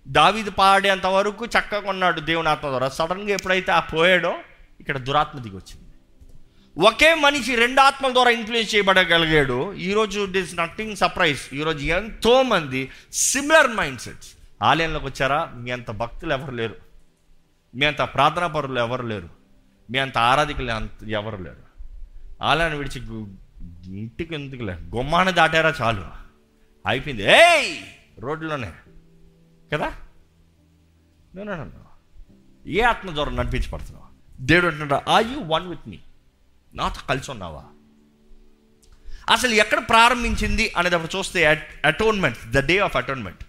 దావిది 0.08 0.52
పాడేంత 0.52 1.06
వరకు 1.06 1.46
చక్కగా 1.46 1.90
ఉన్నాడు 1.90 2.20
దేవుని 2.20 2.50
ఆత్మ 2.50 2.70
ద్వారా. 2.70 2.90
సడన్గా 2.90 3.30
ఎప్పుడైతే 3.30 3.72
ఆ 3.72 3.80
పోయాడో 3.80 4.38
ఇక్కడ 4.80 4.98
దురాత్మ 4.98 5.40
దిగి 5.40 5.56
వచ్చింది 5.56 5.87
ఒకే 6.80 7.16
మనిషి 7.16 7.56
రెండు 7.56 7.82
ఆత్మల 7.82 8.14
ద్వారా 8.14 8.32
ఇన్ఫ్లుయెన్స్ 8.32 8.76
చేయబడగలిగాడు. 8.76 9.74
ఈరోజు 9.74 10.20
ఇట్ 10.20 10.38
ఈస్ 10.38 10.56
నథింగ్ 10.56 10.96
సర్ప్రైజ్ 10.96 11.54
ఈరోజు 11.54 11.86
ఎంతో 11.86 12.44
మంది 12.44 12.92
సిమిలర్ 13.14 13.68
మైండ్ 13.68 14.00
సెట్స్ 14.00 14.30
ఆలయంలోకి 14.64 15.06
వచ్చారా? 15.06 15.52
మీ 15.56 15.72
అంత 15.72 15.92
భక్తులు 15.92 16.34
ఎవరు 16.34 16.52
లేరు. 16.52 16.76
మీ 17.76 17.86
అంత 17.86 18.02
ప్రార్థనా 18.02 18.48
పరులు 18.48 18.80
ఎవరు 18.80 19.08
లేరు. 19.08 19.30
మీ 19.92 19.98
అంత 19.98 20.18
ఆరాధికులు 20.18 20.72
అంత 20.72 21.04
ఎవరు 21.10 21.44
లేరు. 21.44 21.84
ఆలయాన్ని 22.44 22.78
విడిచి 22.78 23.02
ఇంటికి 24.00 24.34
ఎందుకులే 24.34 24.74
గుమ్మాన్ని 24.74 25.34
దాటారా 25.34 25.74
చాలు. 25.82 26.06
అయిపోయింది. 26.88 27.24
ఏయ్! 27.24 27.76
రోడ్లోనే 28.20 28.72
కదా? 29.74 29.94
ఏ 32.68 32.82
ఆత్మ 32.82 33.14
ద్వారా 33.14 33.32
నడిపించబడుతున్నావు? 33.32 34.08
దేవుడు 34.42 34.68
అంటున్నాడు 34.68 35.10
ఆ 35.10 35.20
యూ 35.20 35.40
వన్ 35.40 35.68
విత్ 35.68 35.88
మీ 35.88 36.00
నాతో 36.76 37.02
కలిసి 37.10 37.32
ఉన్నావా? 37.32 37.64
అసలు 39.30 39.54
ఎక్కడ 39.54 39.80
ప్రారంభించింది 39.80 40.74
అనేది 40.78 40.96
అప్పుడు 40.96 41.18
చూస్తే 41.18 41.46
atonement 41.86 42.52
the 42.52 42.66
day 42.66 42.78
of 42.78 42.96
atonement 42.96 43.44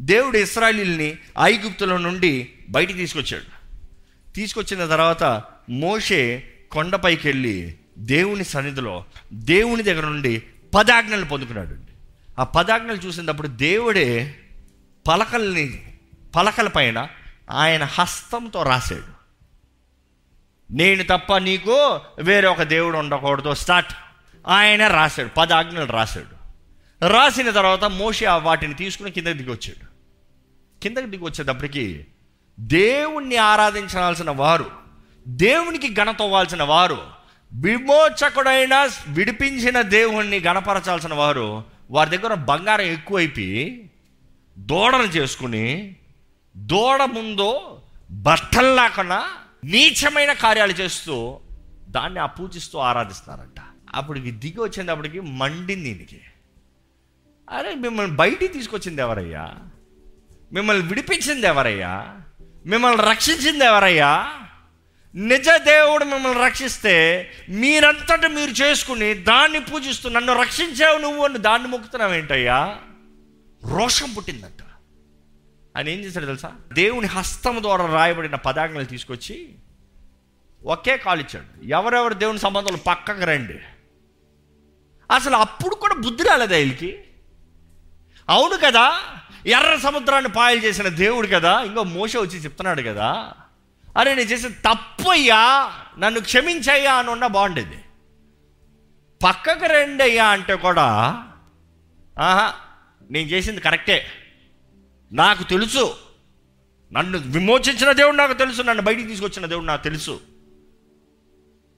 దేవుడు 0.00 0.38
ఇస్రాయలీల్ని 0.38 1.18
ఐగుప్తుల 1.42 1.96
నుండి 1.96 2.52
బయటికి 2.68 2.98
తీసుకొచ్చాడు. 2.98 3.64
తీసుకొచ్చిన 4.32 4.86
తర్వాత 4.86 5.42
మోషే 5.70 6.52
కొండపైకి 6.70 7.28
వెళ్ళి 7.28 7.74
దేవుని 7.98 8.44
సన్నిధిలో 8.44 9.04
దేవుని 9.32 9.82
దగ్గర 9.82 10.04
నుండి 10.04 10.42
పదాజ్ఞలు 10.74 11.24
పొందుకున్నాడు. 11.24 11.76
ఆ 12.38 12.44
పదాజ్ఞలు 12.44 12.96
చూసినప్పుడు 12.96 13.48
దేవుడే 13.48 14.34
పలకల్ని 15.08 15.92
పలకల 16.36 16.68
పైన 16.68 17.08
ఆయన 17.50 17.84
హస్తంతో 17.84 18.62
రాశాడు. 18.62 19.13
నేను 20.70 21.04
తప్ప 21.04 21.36
నీకు 21.36 22.00
వేరే 22.18 22.48
ఒక 22.48 22.62
దేవుడు 22.62 22.98
ఉండకూడదు. 22.98 23.54
స్టార్ట్. 23.54 23.92
ఆయన 24.48 24.88
రాశాడు. 24.88 25.28
పదాజ్ఞలు 25.28 25.92
రాశాడు. 25.92 26.44
రాసిన 27.08 27.50
తర్వాత 27.50 27.84
మోషి 27.84 28.24
ఆ 28.24 28.36
వాటిని 28.36 28.74
తీసుకుని 28.74 29.10
కిందకి 29.10 29.32
దిగి 29.32 29.50
వచ్చాడు 29.50 29.94
కిందకి 30.82 31.06
దిగొచ్చేటప్పటికి 31.06 32.06
దేవుణ్ణి 32.60 33.36
ఆరాధించాల్సిన 33.36 34.30
వారు 34.30 34.70
దేవునికి 35.28 35.94
ఘనత 35.94 36.22
అవ్వాల్సిన 36.22 36.62
వారు 36.62 36.98
విమోచకుడైన 37.52 38.88
విడిపించిన 39.08 39.82
దేవుణ్ణి 39.82 40.40
గణపరచాల్సిన 40.40 41.14
వారు 41.14 41.64
వారి 41.90 42.10
దగ్గర 42.10 42.34
బంగారం 42.34 42.84
ఎక్కువైపోయి 42.84 43.90
దూడను 44.58 45.02
చేసుకుని 45.02 45.96
దూడ 46.56 47.02
ముందు 47.02 47.60
బట్టలు 48.10 48.74
లేకుండా 48.74 49.24
నీచమైన 49.64 50.32
కార్యాలు 50.32 50.72
చేస్తూ 50.72 51.40
దాన్ని 51.88 52.20
ఆ 52.20 52.26
పూజిస్తూ 52.26 52.78
ఆరాధిస్తున్నారంట 52.78 53.60
అప్పటికి 53.94 54.30
దిగి 54.30 54.60
వచ్చేటప్పటికి 54.60 55.20
మండింది 55.20 55.74
దీనికి 55.74 56.20
అరే 57.50 57.74
మిమ్మల్ని 57.74 58.16
బయటికి 58.16 58.52
తీసుకొచ్చింది 58.52 59.02
ఎవరయ్యా? 59.02 59.56
మిమ్మల్ని 60.52 60.86
విడిపించింది 60.86 61.46
ఎవరయ్యా? 61.46 62.20
మిమ్మల్ని 62.66 63.02
రక్షించింది 63.02 63.64
ఎవరయ్యా? 63.64 64.40
నిజ 65.14 65.48
దేవుడు 65.64 66.04
మిమ్మల్ని 66.04 66.40
రక్షిస్తే 66.40 67.28
మీరంతటా 67.48 68.28
మీరు 68.28 68.50
చేసుకుని 68.50 69.14
దాన్ని 69.14 69.60
పూజిస్తూ 69.60 70.08
నన్ను 70.08 70.32
రక్షించావు 70.32 70.98
నువ్వు 70.98 71.24
అని 71.24 71.38
దాన్ని 71.38 71.68
మొక్కుతున్నావు 71.68 72.14
ఏంటయ్యా 72.14 72.78
రోషం 73.64 74.12
పుట్టిందంట. 74.12 74.62
ఆయన 75.76 75.88
ఏం 75.88 76.00
చేశాడు 76.00 76.26
తెలుసా? 76.26 76.52
దేవుని 76.72 77.06
హస్తం 77.06 77.62
ద్వారా 77.62 77.86
రాయబడిన 77.86 78.34
పదాజ్ఞలు 78.34 78.84
తీసుకొచ్చి 78.84 79.54
ఒకే 80.64 80.96
కాల్ 80.96 81.20
ఇచ్చాడు. 81.20 81.64
ఎవరెవరు 81.64 82.14
దేవుని 82.14 82.38
సంబంధాలు 82.38 82.76
పక్కకు 82.76 83.24
రండి. 83.24 83.60
అసలు 85.10 85.36
అప్పుడు 85.36 85.74
కూడా 85.74 85.94
బుద్ధి 85.94 86.24
రాలేదు 86.24 86.54
వీళ్ళకి? 86.54 87.04
అవును 88.28 88.56
కదా 88.56 89.00
ఎర్ర 89.46 89.76
సముద్రాన్ని 89.76 90.30
పాయలు 90.30 90.60
చేసిన 90.60 90.88
దేవుడు 90.88 91.26
కదా 91.26 91.62
ఇంకో 91.62 91.82
మోస 91.82 92.16
వచ్చి 92.16 92.38
చెప్తున్నాడు 92.38 92.82
కదా 92.82 93.32
అరే 93.96 94.14
నేను 94.14 94.28
చేసిన 94.28 94.48
తప్పయ్యా 94.48 95.72
నన్ను 95.98 96.20
క్షమించయ్యా 96.20 96.94
అని 96.94 97.10
ఉన్న 97.10 97.26
బాగుండేది. 97.26 97.84
పక్కకు 99.24 99.66
రండి 99.66 100.02
అయ్యా 100.02 100.26
అంటే 100.26 100.54
కూడా 100.54 100.82
ఆహా 102.20 102.54
నేను 103.10 103.28
చేసింది 103.28 103.60
కరెక్టే. 103.60 104.06
నాకు 105.14 105.42
తెలుసు. 105.42 105.96
నన్ను 106.92 107.18
విమోచించిన 107.18 107.92
దేవుడు 107.92 108.16
నాకు 108.16 108.32
తెలుసు. 108.32 108.62
నన్ను 108.62 108.82
బయటికి 108.82 109.08
తీసుకొచ్చిన 109.08 109.46
దేవుడు 109.46 109.64
నాకు 109.64 109.84
తెలుసు. 109.84 110.20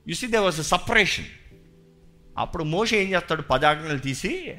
You 0.08 0.14
see 0.14 0.26
they 0.26 0.38
was 0.38 0.62
separation 0.62 1.24
అప్పుడు 2.38 2.64
మోష 2.64 2.94
ఏం 2.94 3.08
చేస్తాడు? 3.08 3.42
పదాజ్ఞలు 3.42 3.98
తీసి 3.98 4.58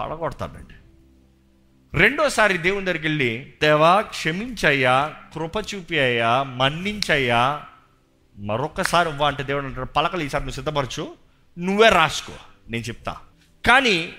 పడగొడతాడండి. 0.00 0.74
రెండోసారి 1.98 2.58
దేవుని 2.58 2.84
దగ్గరికి 2.84 3.06
వెళ్ళి 3.06 3.54
దేవా 3.62 4.00
క్షమించయ్యా 4.00 5.14
కృప 5.34 5.56
చూపి 5.56 5.98
అయ్యా 5.98 6.42
మన్నించయ్యా 6.42 7.64
మరొకసారి 8.36 9.10
ఇవ్వ 9.10 9.24
అంటే 9.24 9.42
దేవుడు 9.42 9.64
అంటాడు 9.64 9.86
పలకలు 9.86 10.22
ఈసారి 10.22 10.44
నువ్వు 10.44 10.54
సిద్ధపరచు 10.54 11.14
నువ్వే 11.58 11.88
రాసుకో 11.88 12.32
నేను 12.68 12.82
చెప్తా. 12.82 13.16
కానీ 13.66 14.14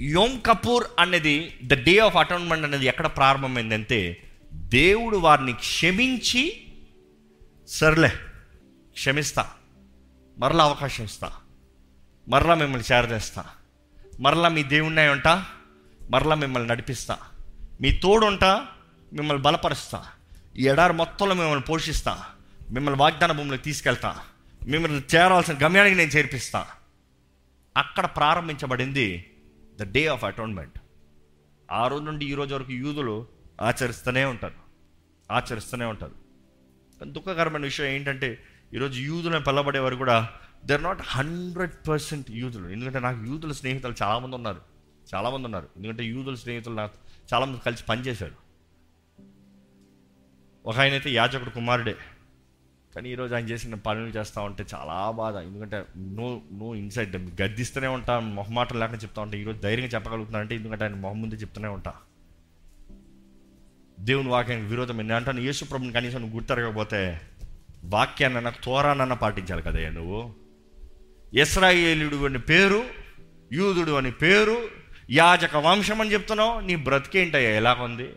యోమ్ 0.00 0.42
కపూర్ 0.42 0.84
అనేది 0.98 1.58
ద 1.64 1.74
డే 1.74 1.98
ఆఫ్ 1.98 2.16
అటోన్మెంట్ 2.16 2.64
అనేది 2.64 2.86
ఎక్కడ 2.86 3.06
ప్రారంభమైందంటే 3.06 4.22
దేవుడు 4.54 5.16
వారిని 5.16 5.52
క్షమించి 5.52 6.66
సర్లే 7.68 8.08
క్షమిస్తా 8.92 9.50
మరలా 10.38 10.64
అవకాశం 10.64 11.04
ఇస్తా 11.04 11.32
మరలా 12.28 12.54
మిమ్మల్ని 12.54 12.94
చేరదేస్తా 12.94 13.44
మరలా 14.20 14.48
మీ 14.48 14.62
దేవుణ్ణి 14.62 15.08
ఉంటా 15.08 15.46
మరలా 16.10 16.34
మిమ్మల్ని 16.34 16.68
నడిపిస్తా 16.68 17.18
మీ 17.80 17.92
తోడు 17.92 18.26
ఉంటా 18.26 18.66
మిమ్మల్ని 19.12 19.42
బలపరుస్తా 19.42 20.04
ఈ 20.56 20.66
ఎడారి 20.66 20.92
మొత్తంలో 20.92 21.34
మిమ్మల్ని 21.34 21.64
పోషిస్తా 21.64 22.24
మిమ్మల్ని 22.70 23.00
వాగ్దాన 23.00 23.32
భూమిలోకి 23.32 23.62
తీసుకెళ్తా 23.62 24.18
మిమ్మల్ని 24.68 25.02
చేరాల్సిన 25.16 25.56
గమ్యానికి 25.62 25.96
నేను 25.96 26.10
చేర్పిస్తా. 26.10 26.66
అక్కడ 27.76 28.06
ప్రారంభించబడింది 28.06 29.30
ద 29.76 29.92
డే 29.92 30.06
ఆఫ్ 30.06 30.24
అటోన్మెంట్. 30.24 30.78
ఆ 31.72 31.88
రోజు 31.88 32.02
నుండి 32.02 32.26
ఈ 32.26 32.34
రోజు 32.34 32.54
వరకు 32.54 32.72
యూదులు 32.72 33.26
ఆచరిస్తూనే 33.60 34.24
ఉంటారు. 34.24 34.54
ఆచరిస్తూనే 35.32 35.84
ఉంటారు. 35.84 36.14
కానీ 37.00 37.12
దుఃఖకరమైన 37.12 37.62
విషయం 37.62 37.86
ఏంటంటే 37.86 38.44
ఈరోజు 38.74 39.00
యూదులను 39.00 39.44
పిల్లబడేవారు 39.44 39.96
కూడా 39.96 40.30
they 40.64 40.74
are 40.74 40.82
not 40.82 40.98
hundred 41.02 41.88
percent 41.88 42.30
యూదులు. 42.30 42.68
ఎందుకంటే 42.68 43.00
నాకు 43.00 43.24
యూదుల 43.24 43.52
స్నేహితులు 43.52 43.94
చాలామంది 44.02 44.36
ఉన్నారు. 44.36 44.60
చాలామంది 45.14 45.44
ఉన్నారు. 45.44 45.68
ఎందుకంటే 45.76 46.04
యూదుల 46.04 46.34
స్నేహితులు 46.34 46.74
నాకు 46.74 46.94
చాలామంది 47.34 47.58
కలిసి 47.58 47.84
పనిచేశారు. 47.84 48.44
ఒక 50.66 50.78
ఆయన 50.78 50.92
అయితే 50.92 51.10
యాజకుడు 51.10 51.50
కుమారుడే. 51.50 51.96
కానీ 52.94 53.10
ఈరోజు 53.10 53.34
ఆయన 53.34 53.44
చేసిన 53.44 53.74
పనులు 53.74 54.10
చేస్తూ 54.10 54.40
ఉంటే 54.40 54.64
చాలా 54.74 55.10
బాధ. 55.10 55.36
ఎందుకంటే 55.36 55.84
నో 55.96 56.40
నో 56.52 56.74
ఇన్సైట్ 56.74 57.16
గద్దిస్తూనే 57.16 57.86
ఉంటా 57.86 58.18
మొహమాటం 58.18 58.80
లేకుండా 58.80 59.00
చెప్తా 59.02 59.22
ఉంటా. 59.22 59.36
ఈరోజు 59.36 59.58
ధైర్యంగా 59.58 59.90
చెప్పగలుగుతున్నానంటే 59.90 60.54
ఎందుకంటే 60.54 60.84
ఆయన 60.84 60.94
మొహం 60.94 61.20
ముందే 61.20 61.36
చెప్తూనే 61.36 61.68
ఉంటా. 61.68 61.94
దేవుని 64.00 64.28
వాక్యానికి 64.28 64.66
విరోధం 64.66 65.12
అంటాను 65.12 65.40
యేసు 65.40 65.64
ప్రభుని 65.64 65.92
కనీసం 65.92 66.20
నువ్వు 66.20 66.34
గుర్తరగకపోతే 66.34 67.20
వాక్యాన్ని 67.84 68.40
నాకు 68.40 68.64
తోరానన్న 68.64 69.14
పాటించాలి 69.14 69.62
కదయ్యా 69.62 69.90
నువ్వు. 69.90 70.34
ఇస్రాయేలుడు 71.34 72.24
అని 72.24 72.38
పేరు 72.38 72.84
యూదుడు 73.52 73.92
అని 73.92 74.10
పేరు 74.10 74.68
యాజక 75.10 75.56
వంశం 75.56 76.00
అని 76.00 76.12
చెప్తున్నావు 76.12 76.60
నీ 76.60 76.76
బ్రతికేంటయ్యా? 76.76 77.50
ఎలాగుంది? 77.50 78.08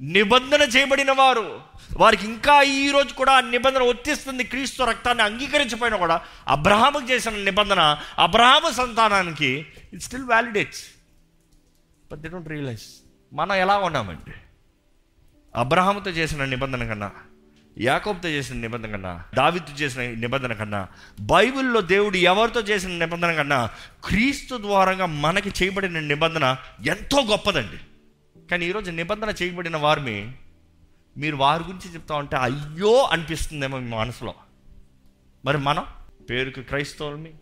నిబంధన 0.00 0.62
చేయబడిన 0.62 1.12
వారు. 1.12 1.60
వారికి 1.96 2.26
ఇంకా 2.26 2.62
ఈ 2.62 2.90
రోజు 2.90 3.14
కూడా 3.14 3.32
ఆ 3.32 3.40
నిబంధన 3.40 3.82
వర్తిస్తుంది 3.82 4.44
క్రీస్తు 4.44 4.82
రక్తాన్ని 4.82 5.24
అంగీకరించపోయినా 5.24 5.96
కూడా 5.96 6.20
అబ్రహాముకు 6.48 7.10
చేసిన 7.10 7.36
నిబంధన 7.36 7.98
అబ్రహాము 8.18 8.72
సంతానానికి 8.72 9.66
it 9.92 10.02
still 10.02 10.24
validates 10.24 10.84
but 12.12 12.20
they 12.20 12.28
don't 12.28 12.48
realise 12.48 12.82
మనం 13.32 13.54
ఎలా 13.54 13.78
ఉన్నామండి? 13.78 14.32
అబ్రహాముతో 15.56 16.10
చేసిన 16.10 16.44
నిబంధన 16.44 16.84
కన్నా 16.84 17.10
యాకోబ్తో 17.78 18.28
చేసిన 18.28 18.56
నిబంధన 18.56 18.90
కన్నా 18.90 19.24
దావితో 19.34 19.72
చేసిన 19.72 20.02
నిబంధన 20.02 20.52
కన్నా 20.52 20.88
బైబిల్లో 21.20 21.80
దేవుడు 21.80 22.16
ఎవరితో 22.16 22.60
చేసిన 22.60 22.90
నిబంధన 22.90 23.32
కన్నా 23.32 23.70
క్రీస్తు 24.04 24.56
ద్వారంగా 24.56 25.06
మనకి 25.06 25.64
చేయబడిన 25.64 26.00
నిబంధన 26.00 26.56
ఎంతో 26.86 27.22
గొప్పదండి. 27.22 27.80
కానీ 28.50 28.66
ఈరోజు 28.66 28.90
నిబంధన 28.90 29.34
చేయబడిన 29.42 29.76
వారిని 29.76 30.32
మీరు 31.16 31.36
వారి 31.36 31.64
గురించి 31.64 31.94
చెప్తా 31.94 32.14
ఉంటే 32.14 32.36
అయ్యో 32.36 33.02
అనిపిస్తుందేమో 33.02 33.78
మీ 33.78 33.96
మనసులో. 33.96 34.34
మరి 35.44 35.58
మనం? 35.58 35.86
పేరుకి 36.30 36.62
క్రైస్తవులమి 36.62 37.34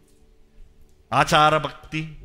ఆచార 1.12 1.59
భక్తి 1.59 2.19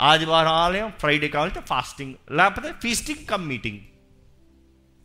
ఆదివారం 0.00 0.48
ఆలయం 0.48 0.92
ఫ్రైడే 0.98 1.28
కావాలంటే 1.28 1.60
ఫాస్టింగ్ 1.60 2.14
లేకపోతే 2.30 2.72
ఫీస్టింగ్ 2.72 3.26
కమ్ 3.26 3.48
మీటింగ్. 3.48 3.80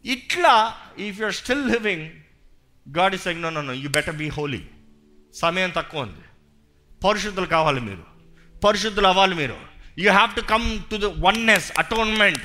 ఇట్లా 0.06 0.78
if 0.98 1.20
you are 1.20 1.34
still 1.34 1.72
living 1.72 2.12
God 2.98 3.16
is 3.16 3.24
saying 3.24 3.42
no 3.42 3.50
no 3.50 3.74
you 3.74 3.90
better 3.90 4.16
be 4.16 4.28
holy 4.30 4.68
సమయం 5.34 5.70
తక్కువ 5.76 6.02
ఉంది. 6.02 6.22
పరిశుద్ధులు 7.08 7.46
కావాలి 7.46 7.82
మీరు. 7.82 8.04
పరిశుద్ధులు 8.60 9.08
అవ్వాలి 9.08 9.36
మీరు. 9.36 9.56
You 9.98 10.12
have 10.12 10.36
to 10.36 10.42
come 10.42 10.84
to 10.92 10.96
the 10.96 11.06
oneness 11.06 11.72
atonement 11.78 12.42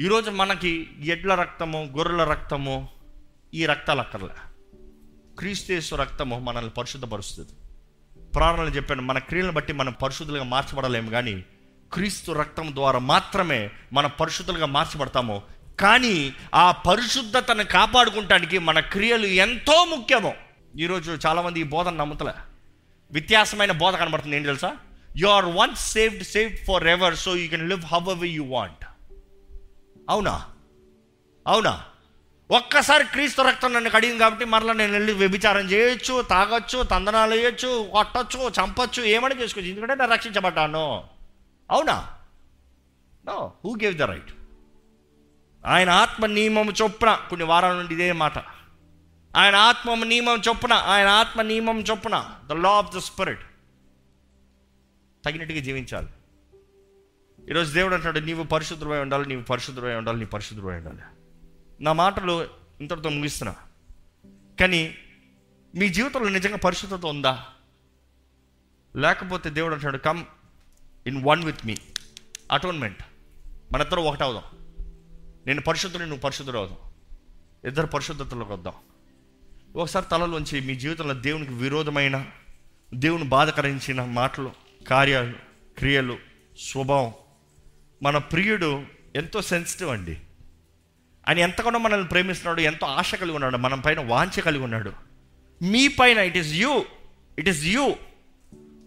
ఈరోజు 0.00 0.30
మనకి 0.30 0.90
ఎడ్ల 1.04 1.34
రక్తము 1.34 1.94
గొర్రెల 1.96 2.24
రక్తము 2.24 2.88
ఈ 3.54 3.66
రక్తాలు 3.66 4.00
అక్కర్లే. 4.00 4.28
క్రీస్తేశ్వ 5.38 5.96
రక్తము 5.96 6.38
మనల్ని 6.38 6.70
పరిశుద్ధపరుస్తుంది. 6.70 7.50
ప్రాణాలు 8.34 8.70
చెప్పాను 8.70 9.02
మన 9.02 9.18
క్రియలను 9.18 9.52
బట్టి 9.52 9.72
మనం 9.72 9.92
పరిశుద్ధులుగా 9.92 10.44
మార్చబడలేము 10.44 11.10
కానీ 11.10 11.44
క్రీస్తు 11.92 12.32
రక్తం 12.32 12.74
ద్వారా 12.74 12.98
మాత్రమే 12.98 13.70
మనం 13.92 14.10
పరిశుద్ధులుగా 14.20 14.66
మార్చబడతాము. 14.66 15.42
కానీ 15.80 16.34
ఆ 16.54 16.70
పరిశుద్ధతను 16.70 17.64
కాపాడుకుంటానికి 17.64 18.58
మన 18.58 18.80
క్రియలు 18.80 19.26
ఎంతో 19.26 19.84
ముఖ్యము. 19.84 20.34
ఈరోజు 20.78 21.18
చాలామంది 21.26 21.60
ఈ 21.60 21.62
బోధన 21.62 21.94
నమ్ముతలే. 21.94 22.32
వ్యత్యాసమైన 23.12 23.72
బోధ 23.72 23.94
కనబడుతుంది 23.94 24.36
ఏంటి 24.36 24.46
తెలుసా? 24.46 24.76
You 25.16 25.28
are 25.28 25.44
once 25.44 25.92
saved 25.92 26.24
saved 26.24 26.58
forever 26.86 27.16
so 27.16 27.36
you 27.36 27.48
can 27.48 27.68
live 27.68 27.84
however 28.08 28.24
you 28.24 28.44
want 28.44 28.84
అవునా? 30.10 30.34
అవునా? 31.46 31.84
ఒక్కసారి 32.50 33.04
క్రీస్తు 33.04 33.42
రక్తం 33.42 33.72
నన్ను 33.72 33.90
కడిగింది 33.90 34.18
కాబట్టి 34.18 34.44
మరలా 34.44 34.72
నేను 34.72 34.92
వెళ్ళి 34.92 35.12
వ్యభిచారం 35.12 35.64
చేయొచ్చు 35.64 36.22
తాగొచ్చు 36.22 36.82
తందనాలు 36.82 37.34
వేయొచ్చు 37.34 37.88
కొట్టచ్చు 37.92 38.40
చంపొచ్చు 38.48 39.02
ఏమైనా 39.02 39.34
చేసుకోవచ్చు? 39.34 39.70
ఎందుకంటే 39.70 39.94
నేను 39.94 40.12
రక్షించబడ్డాను. 40.12 41.04
అవునా? 41.70 41.96
No 43.26 43.52
who 43.64 43.74
gave 43.74 43.96
the 43.98 44.02
right 44.02 44.32
ఆయన 45.66 45.90
ఆత్మ 45.90 46.26
నియమం 46.26 46.68
చొప్పున 46.82 47.10
కొన్ని 47.30 47.46
వారాల 47.46 47.74
నుండి 47.76 47.94
ఇదే 47.94 48.12
మాట. 48.12 48.38
ఆయన 49.36 49.56
ఆత్మ 49.56 49.94
నియమం 49.94 50.42
చొప్పున 50.48 50.72
ఆయన 50.72 51.08
ఆత్మ 51.08 51.42
నియమం 51.42 51.78
చొప్పున 51.80 52.16
the 52.46 52.52
law 52.52 52.70
of 52.70 52.94
the 52.96 52.98
spirit 52.98 53.44
తగినట్టుగా 55.24 55.60
జీవించాలి. 55.60 56.06
ఈరోజు 57.48 57.72
దేవుడు 57.72 57.94
అంటాడు 57.94 58.18
నీవు 58.18 58.42
పరిశుద్ధమై 58.42 58.98
ఉండాలి 58.98 59.28
నీవు 59.28 59.42
పరిశుద్ధమై 59.42 59.94
ఉండాలి 59.94 60.18
నీ 60.18 60.24
పరిశుద్ధమై 60.24 60.76
ఉండాలి. 60.76 60.98
నా 61.80 61.92
మాటలు 61.92 62.48
ఇంతటితో 62.80 63.08
ముగిస్తున్నా. 63.08 63.56
కానీ 64.60 64.94
మీ 65.74 65.88
జీవితంలో 65.88 66.28
నిజంగా 66.28 66.56
పరిశుద్ధత 66.56 67.06
ఉందా? 67.06 67.46
లేకపోతే 68.96 69.50
దేవుడు 69.50 69.74
అంటాడు 69.74 69.98
come 69.98 70.24
in 71.06 71.24
one 71.24 71.44
with 71.44 71.66
me. 71.66 71.76
Atonement. 72.52 73.02
మనిద్దరం 73.72 74.02
ఒకటవుదాం 74.02 74.42
నేను 75.46 75.60
పరిశుద్ధుని 75.60 76.06
నువ్వు 76.06 76.20
పరిశుద్ధుడు 76.20 76.58
అవుదాం. 76.58 76.78
ఇద్దరు 77.64 77.86
పరిశుద్ధతలోకి 77.86 78.52
వద్దాం. 78.52 78.74
ఒకసారి 79.76 80.06
తలలోంచి 80.10 80.60
మీ 80.60 80.74
జీవితంలో 80.74 81.14
దేవునికి 81.14 81.52
విరోధమైన 81.52 82.26
దేవుని 82.94 83.24
బాధకరించిన 83.24 84.04
మాటలు 84.04 84.52
కార్యాలు 84.88 85.34
క్రియలు 85.78 86.18
స్వభావం 86.58 87.12
మన 88.04 88.18
ప్రియుడు 88.18 88.82
ఎంతో 89.16 89.42
సెన్సిటివ్ 89.42 89.90
అండి. 89.90 90.16
ఆయన 91.28 91.38
ఎంతగానో 91.38 91.78
మనల్ని 91.78 92.08
ప్రేమిస్తున్నాడు 92.08 92.60
ఎంతో 92.60 92.86
ఆశ 92.86 93.14
కలిగి 93.14 93.34
ఉన్నాడు 93.34 93.56
మన 93.56 93.74
పైన 93.74 94.00
వాంఛ 94.00 94.40
కలిగి 94.40 94.62
ఉన్నాడు. 94.62 94.92
మీ 95.62 95.88
పైన 95.88 96.18
it 96.18 96.36
is 96.36 96.54
you 96.54 96.84
it 97.38 97.48
is 97.48 97.64
you 97.64 97.96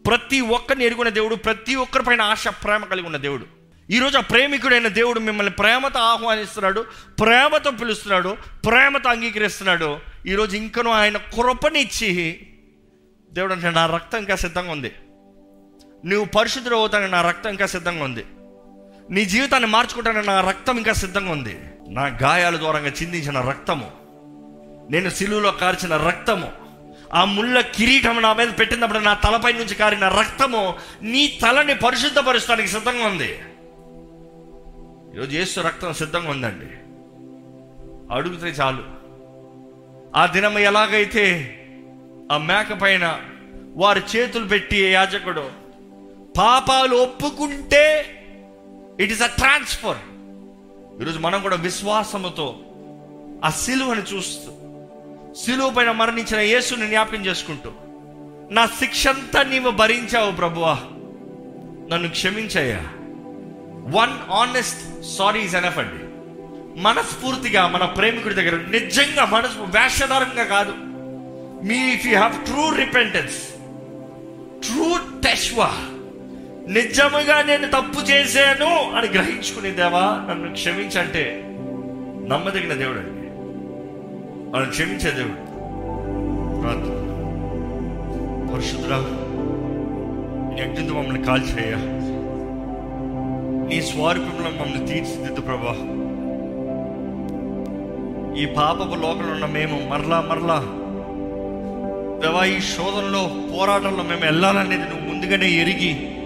ప్రతి 0.08 0.42
ఒక్కరిని 0.42 0.86
ఎరుగున్న 0.86 1.10
దేవుడు 1.10 1.36
ప్రతి 1.36 1.76
ఒక్కరి 1.76 2.04
పైన 2.04 2.22
ఆశ 2.22 2.48
ప్రేమ 2.48 2.86
కలిగి 2.86 3.06
ఉన్న 3.06 3.18
దేవుడు. 3.18 3.46
ఈరోజు 3.90 4.18
ఆ 4.18 4.22
ప్రేమికుడైన 4.22 4.88
దేవుడు 4.88 5.20
మిమ్మల్ని 5.20 5.54
ప్రేమతో 5.54 6.00
ఆహ్వానిస్తున్నాడు 6.00 6.86
ప్రేమతో 7.20 7.72
పిలుస్తున్నాడు 7.72 8.38
ప్రేమతో 8.66 9.10
అంగీకరిస్తున్నాడు. 9.10 10.00
ఈరోజు 10.28 10.58
ఇంకనూ 10.58 10.92
ఆయన 10.92 11.18
కృపనిచ్చి 11.18 12.48
దేవుడు 13.32 13.54
అంటే 13.54 13.70
నా 13.70 13.86
రక్తం 13.86 14.20
ఇంకా 14.20 14.36
సిద్ధంగా 14.36 14.72
ఉంది. 14.72 14.92
నువ్వు 16.06 16.26
పరిశుద్ధుడు 16.26 16.76
అవుతాను 16.76 17.08
నా 17.08 17.22
రక్తం 17.22 17.50
ఇంకా 17.50 17.66
సిద్ధంగా 17.66 18.04
ఉంది. 18.04 18.26
నీ 19.12 19.26
జీవితాన్ని 19.26 19.70
మార్చుకుంటానని 19.70 20.28
నా 20.28 20.42
రక్తం 20.42 20.78
ఇంకా 20.78 20.94
సిద్ధంగా 20.94 21.32
ఉంది. 21.32 21.60
నా 21.90 22.06
గాయాల 22.06 22.56
దూరంగా 22.56 22.88
చిందించిన 22.88 23.42
రక్తము. 23.42 23.92
నేను 24.92 25.10
సిలువులో 25.10 25.52
కార్చిన 25.52 25.98
రక్తము. 25.98 26.52
ఆ 27.14 27.26
ముళ్ళ 27.26 27.62
కిరీటం 27.62 28.22
నా 28.22 28.34
మీద 28.34 28.48
పెట్టినప్పుడు 28.60 29.00
నా 29.00 29.14
తలపై 29.14 29.52
నుంచి 29.52 29.76
కారిన 29.76 30.08
రక్తము 30.08 30.76
నీ 31.02 31.40
తలని 31.42 31.76
పరిశుద్ధపరుస్తానికి 31.76 32.68
సిద్ధంగా 32.68 33.08
ఉంది. 33.08 33.40
ఈరోజు 35.16 35.38
యేసు 35.38 35.60
రక్తం 35.60 35.94
సిద్ధంగా 35.94 36.30
ఉందండి. 36.30 36.66
అడుగుతే 38.14 38.48
చాలు. 38.48 38.84
ఆ 40.16 40.26
దినం 40.26 40.60
ఎలాగైతే 40.60 41.54
ఆ 42.32 42.38
మేక 42.38 42.74
పైన 42.74 43.20
వారి 43.76 44.02
చేతులు 44.16 44.48
పెట్టి 44.48 44.92
యాజకుడు 44.92 45.50
పాపాలు 46.38 46.96
ఒప్పుకుంటే 46.96 48.14
ఇట్ 49.00 49.12
ఇస్ 49.12 49.22
అ 49.22 49.26
ట్రాన్స్ఫర్ 49.26 49.98
ఈరోజు 51.02 51.20
మనం 51.20 51.42
కూడా 51.42 51.56
విశ్వాసముతో 51.56 52.60
ఆ 53.46 53.50
సిలువని 53.50 54.02
చూస్తూ 54.02 54.52
సిలువ 55.46 55.70
పైన 55.70 55.92
మరణించిన 55.92 56.40
యేసుని 56.40 56.88
జ్ఞాపకం 56.88 57.26
చేసుకుంటూ 57.26 57.72
నా 58.52 58.66
శిక్ష 58.66 59.08
అంతా 59.08 59.44
నీవు 59.44 59.72
భరించావు 59.72 60.32
ప్రభువా. 60.32 60.74
నన్ను 61.92 62.10
క్షమించయ్యా. 62.10 62.80
One 64.00 64.32
honest 64.32 65.06
sorry 65.18 65.40
is 65.40 65.56
enough 65.56 65.78
అండి. 65.78 66.04
మనస్ఫూర్తిగా 66.82 67.68
మన 67.68 67.86
ప్రేమికుడి 67.86 68.36
దగ్గర 68.36 68.56
నిజంగా 68.56 69.26
మనసు 69.26 69.60
వేషధారంగా 69.60 70.44
కాదు. 70.44 70.74
మీ 71.66 71.94
if 71.94 72.08
you 72.08 72.18
have 72.18 72.46
true 72.46 72.76
repentance 72.76 73.38
true 74.68 74.98
టెష్వా 75.24 75.72
నిజముగా 76.68 77.42
నేను 77.42 77.68
తప్పు 77.68 78.12
చేశాను 78.12 78.98
అని 78.98 79.08
గ్రహించుకునే 79.08 79.72
దేవా 79.72 80.26
నన్ను 80.30 80.54
క్షమించంటే 80.54 81.44
నమ్మదగిన 82.28 82.74
దేవుడు 82.74 83.00
అండి. 83.00 83.28
నన్ను 84.52 84.70
క్షమించే 84.70 85.12
దేవుడు. 85.12 85.44
ప్రార్థన 86.62 86.94
పరిశుద్ధుడా 88.54 88.98
మమ్మల్ని 90.94 91.24
కాల్చేయ 91.24 91.76
నీ 93.70 93.82
స్వారూపంలో 93.82 94.50
మమ్మల్ని 94.50 94.88
తీర్చిదిద్దు 94.88 95.42
ప్రభా. 95.42 95.74
ఈ 98.42 98.46
పాపపు 98.46 98.96
లోకంలో 98.96 99.34
ఉన్న 99.34 99.46
మేము 99.46 99.90
మరలా 99.90 100.22
మరలా 100.22 100.60
దేవా 102.20 102.46
ఈ 102.46 102.60
శోధనలో 102.60 103.32
పోరాటంలో 103.54 104.04
మేము 104.04 104.22
వెళ్ళాలనేది 104.22 104.84
నువ్వు 104.84 105.14
ముందుగానే 105.14 105.50
ఎరిగి 105.52 106.17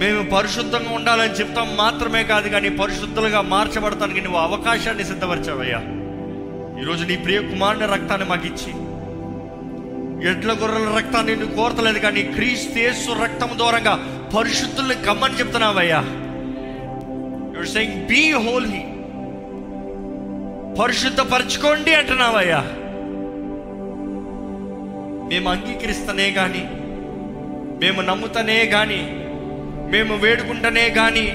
మేము 0.00 0.30
పరిశుద్ధంగా 0.30 0.90
ఉండాలని 0.94 1.34
చెప్తాం 1.34 1.76
మాత్రమే 1.76 2.24
కాదు 2.24 2.48
కానీ 2.48 2.68
పరిశుద్ధులుగా 2.70 3.40
మార్చబడటానికి 3.40 4.20
నువ్వు 4.20 4.40
అవకాశాన్ని 4.40 5.04
సిద్ధపరిచావయ్యా. 5.04 5.80
ఈరోజు 6.80 7.04
నీ 7.04 7.16
ప్రియ 7.16 7.38
కుమారుని 7.38 7.86
రక్తాన్ని 7.86 8.28
మాకు 8.28 8.46
ఇచ్చి 8.46 8.72
ఎడ్ల 10.30 10.52
గొర్రెల 10.52 10.96
రక్తాన్ని 10.96 11.36
నువ్వు 11.36 11.56
కోరతలేదు 11.56 11.98
కానీ 11.98 12.22
క్రీస్తేసు 12.22 13.10
రక్తం 13.22 13.50
దూరంగా 13.58 13.94
పరిశుద్ధుల్ని 14.36 14.94
కమ్మని 14.94 15.34
చెప్తున్నావయ్యా. 15.34 16.00
యువర్ 17.54 17.66
సెయింగ్ 17.66 18.06
బీ 18.06 18.32
హోలీ 18.32 18.82
పరిశుద్ధపరచుకోండి 20.80 21.94
అంటున్నావయ్యా. 21.94 22.60
మేము 25.30 25.48
అంగీకరిస్తనే 25.50 26.30
కానీ 26.30 26.62
మేము 27.80 28.00
నమ్ముతనే 28.00 28.66
కానీ 28.66 29.00
మేము 29.92 30.16
వేడుకుంటనే 30.16 30.90
కానీ 30.90 31.26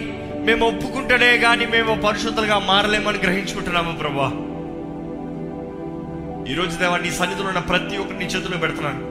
మేము 0.48 0.68
ఒప్పుకుంటనే 0.68 1.38
కానీ 1.38 1.66
మేము 1.66 2.02
పరిశుద్ధులుగా 2.02 2.60
మారలేమని 2.60 3.18
గ్రహించుకుంటున్నాము 3.18 3.92
ప్రభా. 3.98 4.30
ఈరోజు 6.52 6.78
దేవా 6.78 6.98
నీ 6.98 7.12
సన్నిధిలో 7.12 7.48
ఉన్న 7.48 7.60
ప్రతి 7.60 7.98
ఒక్కరిని 7.98 8.26
చేతిలో 8.26 8.58
పెడుతున్నాను. 8.58 9.02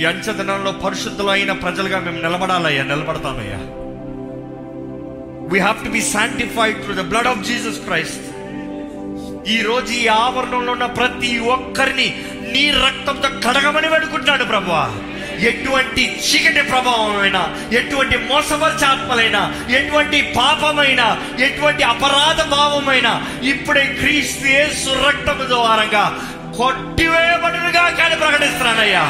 ఈ 0.00 0.04
అంచదనంలో 0.04 0.72
పరిశుద్ధులు 0.72 1.28
అయిన 1.28 1.52
ప్రజలుగా 1.52 1.98
మేము 1.98 2.20
నిలబడాలయ్యా 2.22 2.82
నిలబడతామయ్యా. 2.84 3.60
We 5.52 5.58
have 5.58 5.84
to 5.84 5.90
be 5.90 6.02
sanctified 6.02 6.82
through 6.82 6.94
the 6.94 7.06
blood 7.08 7.26
of 7.26 7.44
Jesus 7.48 7.80
Christ 7.80 8.26
ఈ 9.50 9.62
రోజు 9.62 9.92
ఈ 9.92 10.06
ఆవరణంలో 10.06 10.72
ఉన్న 10.72 10.86
ప్రతి 10.86 11.38
ఒక్కరిని 11.38 12.08
నీ 12.52 12.70
రక్తంతో 12.70 13.28
కడగమని 13.46 13.88
వేడుకుంటాడు 13.88 14.44
ప్రభా. 14.44 14.82
ఎటువంటి 15.40 16.20
చీకటి 16.20 16.62
ప్రభావమైనా 16.62 17.68
ఎటువంటి 17.72 18.16
మోసపరిచాత్మలైనా 18.16 19.66
ఎటువంటి 19.70 20.34
పాపమైన 20.36 21.20
ఎటువంటి 21.40 21.82
అపరాధ 21.82 22.50
భావమైన 22.50 23.26
ఇప్పుడే 23.42 23.96
క్రీస్తు 24.00 24.46
యేసు 24.46 25.08
రక్తము 25.08 25.46
ద్వారంగా 25.46 26.18
కొట్టివేయబడునుగా 26.56 27.88
కానీ 27.88 28.14
ప్రకటిస్తున్నానయ్యా 28.16 29.02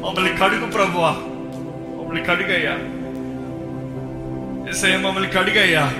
మమ్మల్ని 0.00 0.36
కడుగు 0.36 0.66
ప్రభువా. 0.66 1.10
మమ్మల్ని 1.10 2.24
కడుగయ్యా. 2.24 2.72
ఎస్ఐ 4.70 4.96
మమ్మల్ని 4.96 5.30
కడుగయ్యా. 5.30 5.92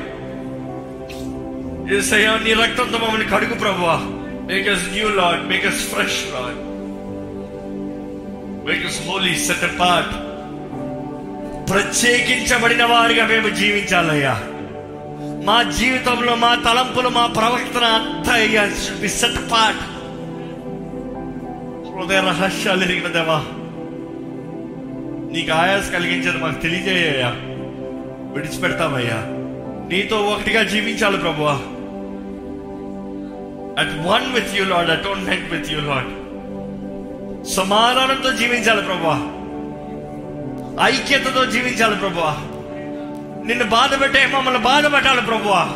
ఏసయ్యా 1.98 2.38
నీ 2.44 2.52
రక్తంతో 2.52 2.98
మమ్మల్ని 2.98 3.28
కడుగు 3.28 3.54
ప్రభువా. 3.54 3.96
Make 4.46 4.68
us 4.68 4.88
new 4.92 5.08
Lord 5.08 5.48
make 5.48 5.66
us 5.66 5.84
fresh 5.86 6.34
Lord 6.34 6.67
make 8.68 8.86
us 8.86 9.46
set 9.46 9.64
apart 9.64 10.12
ప్రత్యేకించబడిన 11.70 12.84
వారిగా 12.84 13.26
మేము 13.26 13.48
జీవించాలయ్యా. 13.48 14.40
మా 15.44 15.62
జీవితంలో 15.62 16.34
మా 16.34 16.54
తలంపులు 16.54 17.08
మా 17.08 17.26
ప్రవర్తన 17.26 17.84
అంతా 17.84 18.32
అయ్యా 18.32 18.70
సెట్ 19.06 19.36
అపార్ట్ 19.36 19.80
హృదయ 21.98 22.20
రహస్యాలు 22.20 22.84
ఎరిగిన 22.84 23.06
దేవా 23.06 23.44
నీకు 25.32 25.52
ఆయాస 25.52 25.90
కలిగించేది 25.90 26.38
మాకు 26.38 26.62
తెలియజేయ్యా 26.62 27.34
విడిచిపెడతామయ్యా. 28.34 29.18
నీతో 29.88 30.16
ఒకటిగా 30.22 30.62
జీవించాలి 30.62 31.18
ప్రభువా. 31.18 31.52
At 33.82 34.08
one 34.08 34.32
with 34.32 34.54
you 34.54 34.64
Lord 34.64 34.90
atonement 34.90 35.52
with 35.52 35.72
you 35.72 35.80
Lord 35.80 36.27
సమాధానంతో 37.44 38.32
జీవించాలి 38.32 38.82
ప్రభా 38.82 39.34
ఐక్యతతో 40.86 41.44
జీవించాలి 41.44 41.96
ప్రభువా. 41.96 42.36
నిన్ను 43.46 43.64
బాధ 43.64 44.02
పెట్టే 44.02 44.26
మమ్మల్ని 44.26 44.60
బాధ 44.60 44.92
పెట్టాలి 44.92 45.20
ప్రభువా. 45.20 45.68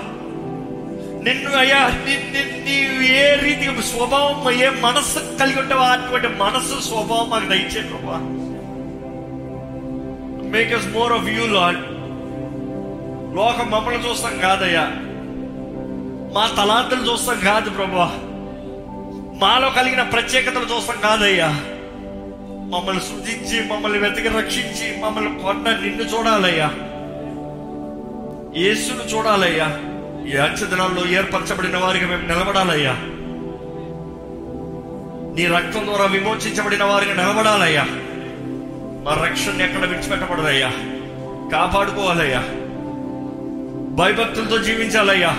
నిన్ను 1.22 1.58
అయ్యా 1.58 1.88
నీవు 1.88 3.02
ఏ 3.02 3.36
రీతి 3.42 3.82
స్వభావం 3.82 4.50
ఏ 4.50 4.70
మనస్సు 4.80 5.18
కలిగి 5.40 5.60
ఉంటావో 5.60 5.82
అటువంటి 5.82 6.28
మనస్సు 6.28 6.88
స్వభావం 6.88 7.30
మాకు 7.30 7.44
దయచే 7.44 7.82
ప్రభా 7.82 8.18
make 10.50 10.72
us 10.72 10.86
more 10.86 11.12
of 11.12 11.28
you 11.28 11.46
Lord 11.46 11.76
లోకం 13.36 13.70
మమ్మల్ని 13.70 14.10
చూస్తాం 14.10 14.38
కాదయ్యా. 14.38 14.88
మా 16.34 16.50
తలాంతులు 16.56 17.12
చూస్తాం 17.12 17.40
కాదు 17.44 17.70
ప్రభా 17.70 18.18
మాలో 19.42 19.70
కలిగిన 19.70 20.02
ప్రత్యేకతలు 20.02 20.76
చూస్తాం 20.76 21.00
కాదయ్యా. 21.00 21.48
మమ్మల్ని 22.72 23.00
సృజించి 23.00 23.68
మమ్మల్ని 23.68 23.98
వెతికి 23.98 24.28
రక్షించి 24.28 25.02
మమ్మల్ని 25.02 25.38
కొన్న 25.38 25.70
నిన్ను 25.70 26.02
చూడాలయ్యా. 26.02 26.66
యేసును 28.56 29.02
చూడాలయ్యా. 29.02 29.66
ఈ 30.26 30.36
అంచె 30.36 31.16
ఏర్పరచబడిన 31.16 31.76
వారికి 31.76 32.04
మేము 32.04 32.26
నిలబడాలయ్యా. 32.26 32.92
నీ 35.36 35.46
రక్తం 35.46 35.86
ద్వారా 35.86 36.04
విమోచించబడిన 36.04 36.84
వారికి 36.84 37.14
నిలబడాలయ్యా. 37.14 37.86
మా 39.04 39.24
రక్షణ 39.24 39.62
ఎక్కడ 39.62 39.84
విడిచిపెట్టబడదయ్యా. 39.84 40.70
కాపాడుకోవాలయ్యా. 41.52 42.40
భయభక్తులతో 43.88 44.58
జీవించాలయ్యా. 44.58 45.36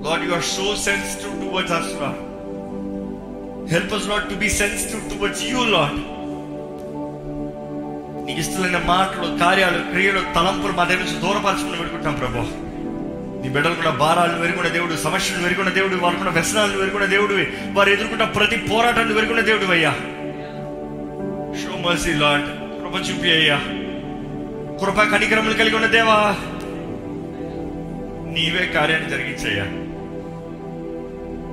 God, 0.00 0.18
you 0.18 0.32
are 0.32 0.46
so 0.56 0.66
sensitive 0.88 1.32
towards 1.42 1.70
us, 1.70 1.88
Lord. 2.00 2.18
Help 3.72 3.90
us, 3.90 4.04
Lord, 4.10 4.24
to 4.30 4.36
be 4.40 4.48
sensitive 4.62 5.02
towards 5.12 5.40
you, 5.50 5.60
Lord. 5.74 5.96
నీకు 8.26 8.40
ఇష్టమైన 8.40 8.82
మాటలు 8.86 9.38
కార్యాలు 9.38 9.90
క్రియలు 9.90 10.20
తలంపులు 10.34 10.72
మా 10.72 10.84
దగ్గర 10.84 11.00
నుంచి 11.00 11.20
దూరపరచుకుని 11.20 11.76
పెట్టుకుంటాం 11.76 12.14
ప్రభు. 12.14 12.70
నీ 13.42 13.48
బిడ్డలు 13.48 13.74
కూడా 13.74 13.90
భారాలను 13.90 14.40
వెరుగున్న 14.40 14.68
దేవుడు 14.68 14.96
సమస్యలు 14.96 15.42
వెరుగున్న 15.42 15.70
దేవుడు 15.70 15.96
వారుకున్న 15.96 16.30
వ్యసనాలను 16.30 16.78
వెరుగున్న 16.78 17.06
దేవుడు 17.06 17.34
వారు 17.72 17.90
ఎదుర్కొన్న 17.90 18.24
ప్రతి 18.24 18.56
పోరాటాన్ని 18.56 19.14
వెరుగున్న 19.14 19.40
దేవుడు 19.40 19.64
అయ్యా. 19.64 19.92
షో 21.62 21.88
మర్సీ 21.88 22.12
లాడ్ 22.12 22.46
కృప 22.80 23.10
చూపి 23.10 23.30
అయ్యా. 23.30 23.56
కృప 24.84 25.02
కనికరములు 25.02 25.54
కలిగి 25.54 25.76
ఉన్న 25.76 25.86
దేవా 25.86 26.36
నీవే 28.32 28.66
కార్యాన్ని 28.66 29.10
జరిగించయ్యా. 29.10 29.89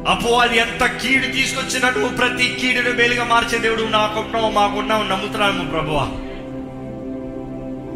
అపోవాది 0.08 0.58
ఎంత 0.58 0.86
కీడు 0.86 1.26
తీసుకొచ్చినా 1.28 1.90
నువ్వు 1.90 2.18
ప్రతి 2.18 2.58
కీడును 2.62 2.96
మేలుగా 2.96 3.24
మార్చే 3.24 3.58
దేవుడు 3.58 3.84
నాకున్నావు 3.84 4.52
మాకున్నావు 4.52 5.04
నమ్ముతున్నాము 5.04 5.70
ప్రభువా. 5.70 6.08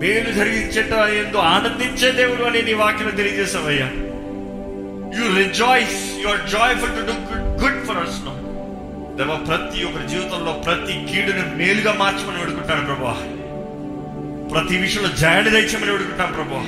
మేలు 0.01 0.31
జరిగించట 0.31 1.09
ఎందు 1.09 1.37
ఆనందించే 1.37 2.11
దేవుడు 2.11 2.43
అని 2.43 2.61
నీ 2.61 2.73
వాక్యం 2.73 3.09
తెలియజేసావయ్యా 3.09 3.85
you 5.15 5.37
rejoice 5.37 6.19
you're 6.21 6.49
joyful 6.49 6.91
to 6.91 7.01
do 7.01 7.11
good 7.11 7.61
good 7.63 7.87
for 7.87 7.97
us 7.97 8.25
no 8.25 8.37
దేవ 9.17 9.35
ప్రతి 9.35 9.83
ఒక్కరి 9.83 10.07
జీవితంలో 10.07 10.51
ప్రతి 10.53 10.93
కీడును 10.93 11.55
మేలుగా 11.55 11.93
మార్చమని 11.93 12.37
వేడుకుంటాను 12.39 12.85
ప్రభువా. 12.85 13.13
ప్రతి 14.49 14.77
విషయంలో 14.77 15.09
జయాన్ని 15.09 15.51
దయచేయమని 15.51 15.91
వేడుకుంటాను 15.91 16.33
ప్రభువా. 16.33 16.61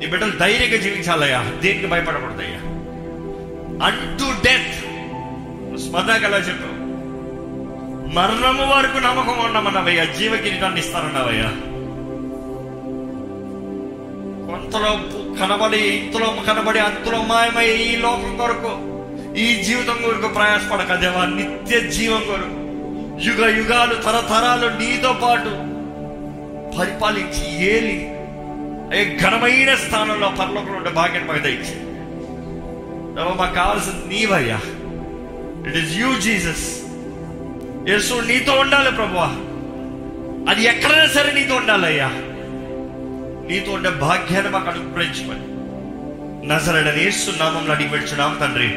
నీ 0.00 0.06
బిడ్డలు 0.06 0.36
ధైర్యంగా 0.36 0.76
జీవించాలయ్యా. 0.76 1.52
దేనికి 1.62 1.86
భయపడకూడదయ్యా. 1.86 2.69
అంటు 3.82 4.24
డెత్ 4.44 4.76
స్మరణకు 5.80 6.26
అలా 6.26 6.36
చెప్పావు 6.38 6.76
మరణము 8.14 8.64
వరకు 8.72 8.98
నమ్మకం 8.98 9.38
ఉండమన్నావయ్యా 9.44 10.04
జీవ 10.04 10.36
కిరీటాన్ని 10.36 10.80
ఇస్తానన్నావయ్యా. 10.80 11.50
కొంతలో 14.46 14.90
కనబడి 15.40 15.76
ఇంతలో 15.76 16.36
కనబడి 16.46 16.78
అంతలో 16.78 17.22
మాయమై 17.22 17.66
ఈ 17.82 17.96
లోకం 17.96 18.36
కొరకు 18.36 18.72
ఈ 19.36 19.62
జీవితం 19.62 20.02
కొరకు 20.02 20.28
ప్రయాసపడక 20.34 20.94
దేవా 20.94 21.24
నిత్య 21.30 21.80
జీవం 21.90 22.22
కొరకు. 22.24 22.56
యుగ 23.24 23.56
యుగాలు 23.56 23.94
తరతరాలు 23.94 24.68
నీతో 24.78 25.12
పాటు 25.12 25.52
పరిపాలించి 26.78 27.44
ఏలి 27.70 27.96
ఏ 28.98 29.18
ఘనమైన 29.18 29.74
స్థానంలో 29.74 30.28
పరలోకంలో 30.30 30.76
ఉండే 30.76 30.90
భాగ్యం 30.90 31.26
మాకు 31.26 31.42
మాకు 33.16 33.54
కావాల్సింది 33.54 34.02
నీవయ్యా 34.08 34.58
ఇట్ 35.68 35.76
ఈస్ 35.76 35.92
యూ 35.98 36.10
జీసస్ 36.20 36.66
యేసు 37.88 38.14
నీతో 38.28 38.52
ఉండాలి 38.60 38.90
ప్రభువా 38.90 39.28
అది 40.50 40.62
ఎక్కడైనా 40.62 41.08
సరే 41.08 41.30
నీతో 41.32 41.54
ఉండాలయ్యా 41.54 42.10
నీతో 43.50 43.70
ఉండే 43.72 43.90
భాగ్యాన్ని 44.00 44.50
మాకు 44.50 44.70
అనుగ్రహించమని 44.70 45.46
నజరడ 46.48 46.88
యేసు 46.98 47.30
నామంలో 47.40 47.72
అడిగి 47.74 47.90
పెడుచున్నాం 47.90 48.34
తండ్రి 48.40 48.70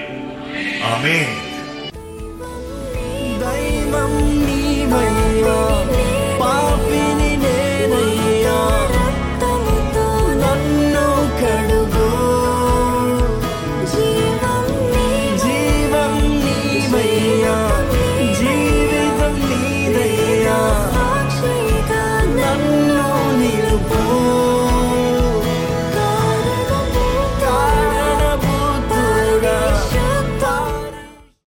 ఆమె 0.92 1.18
దైవం 3.44 4.14
నీవయ్యా 4.46 5.58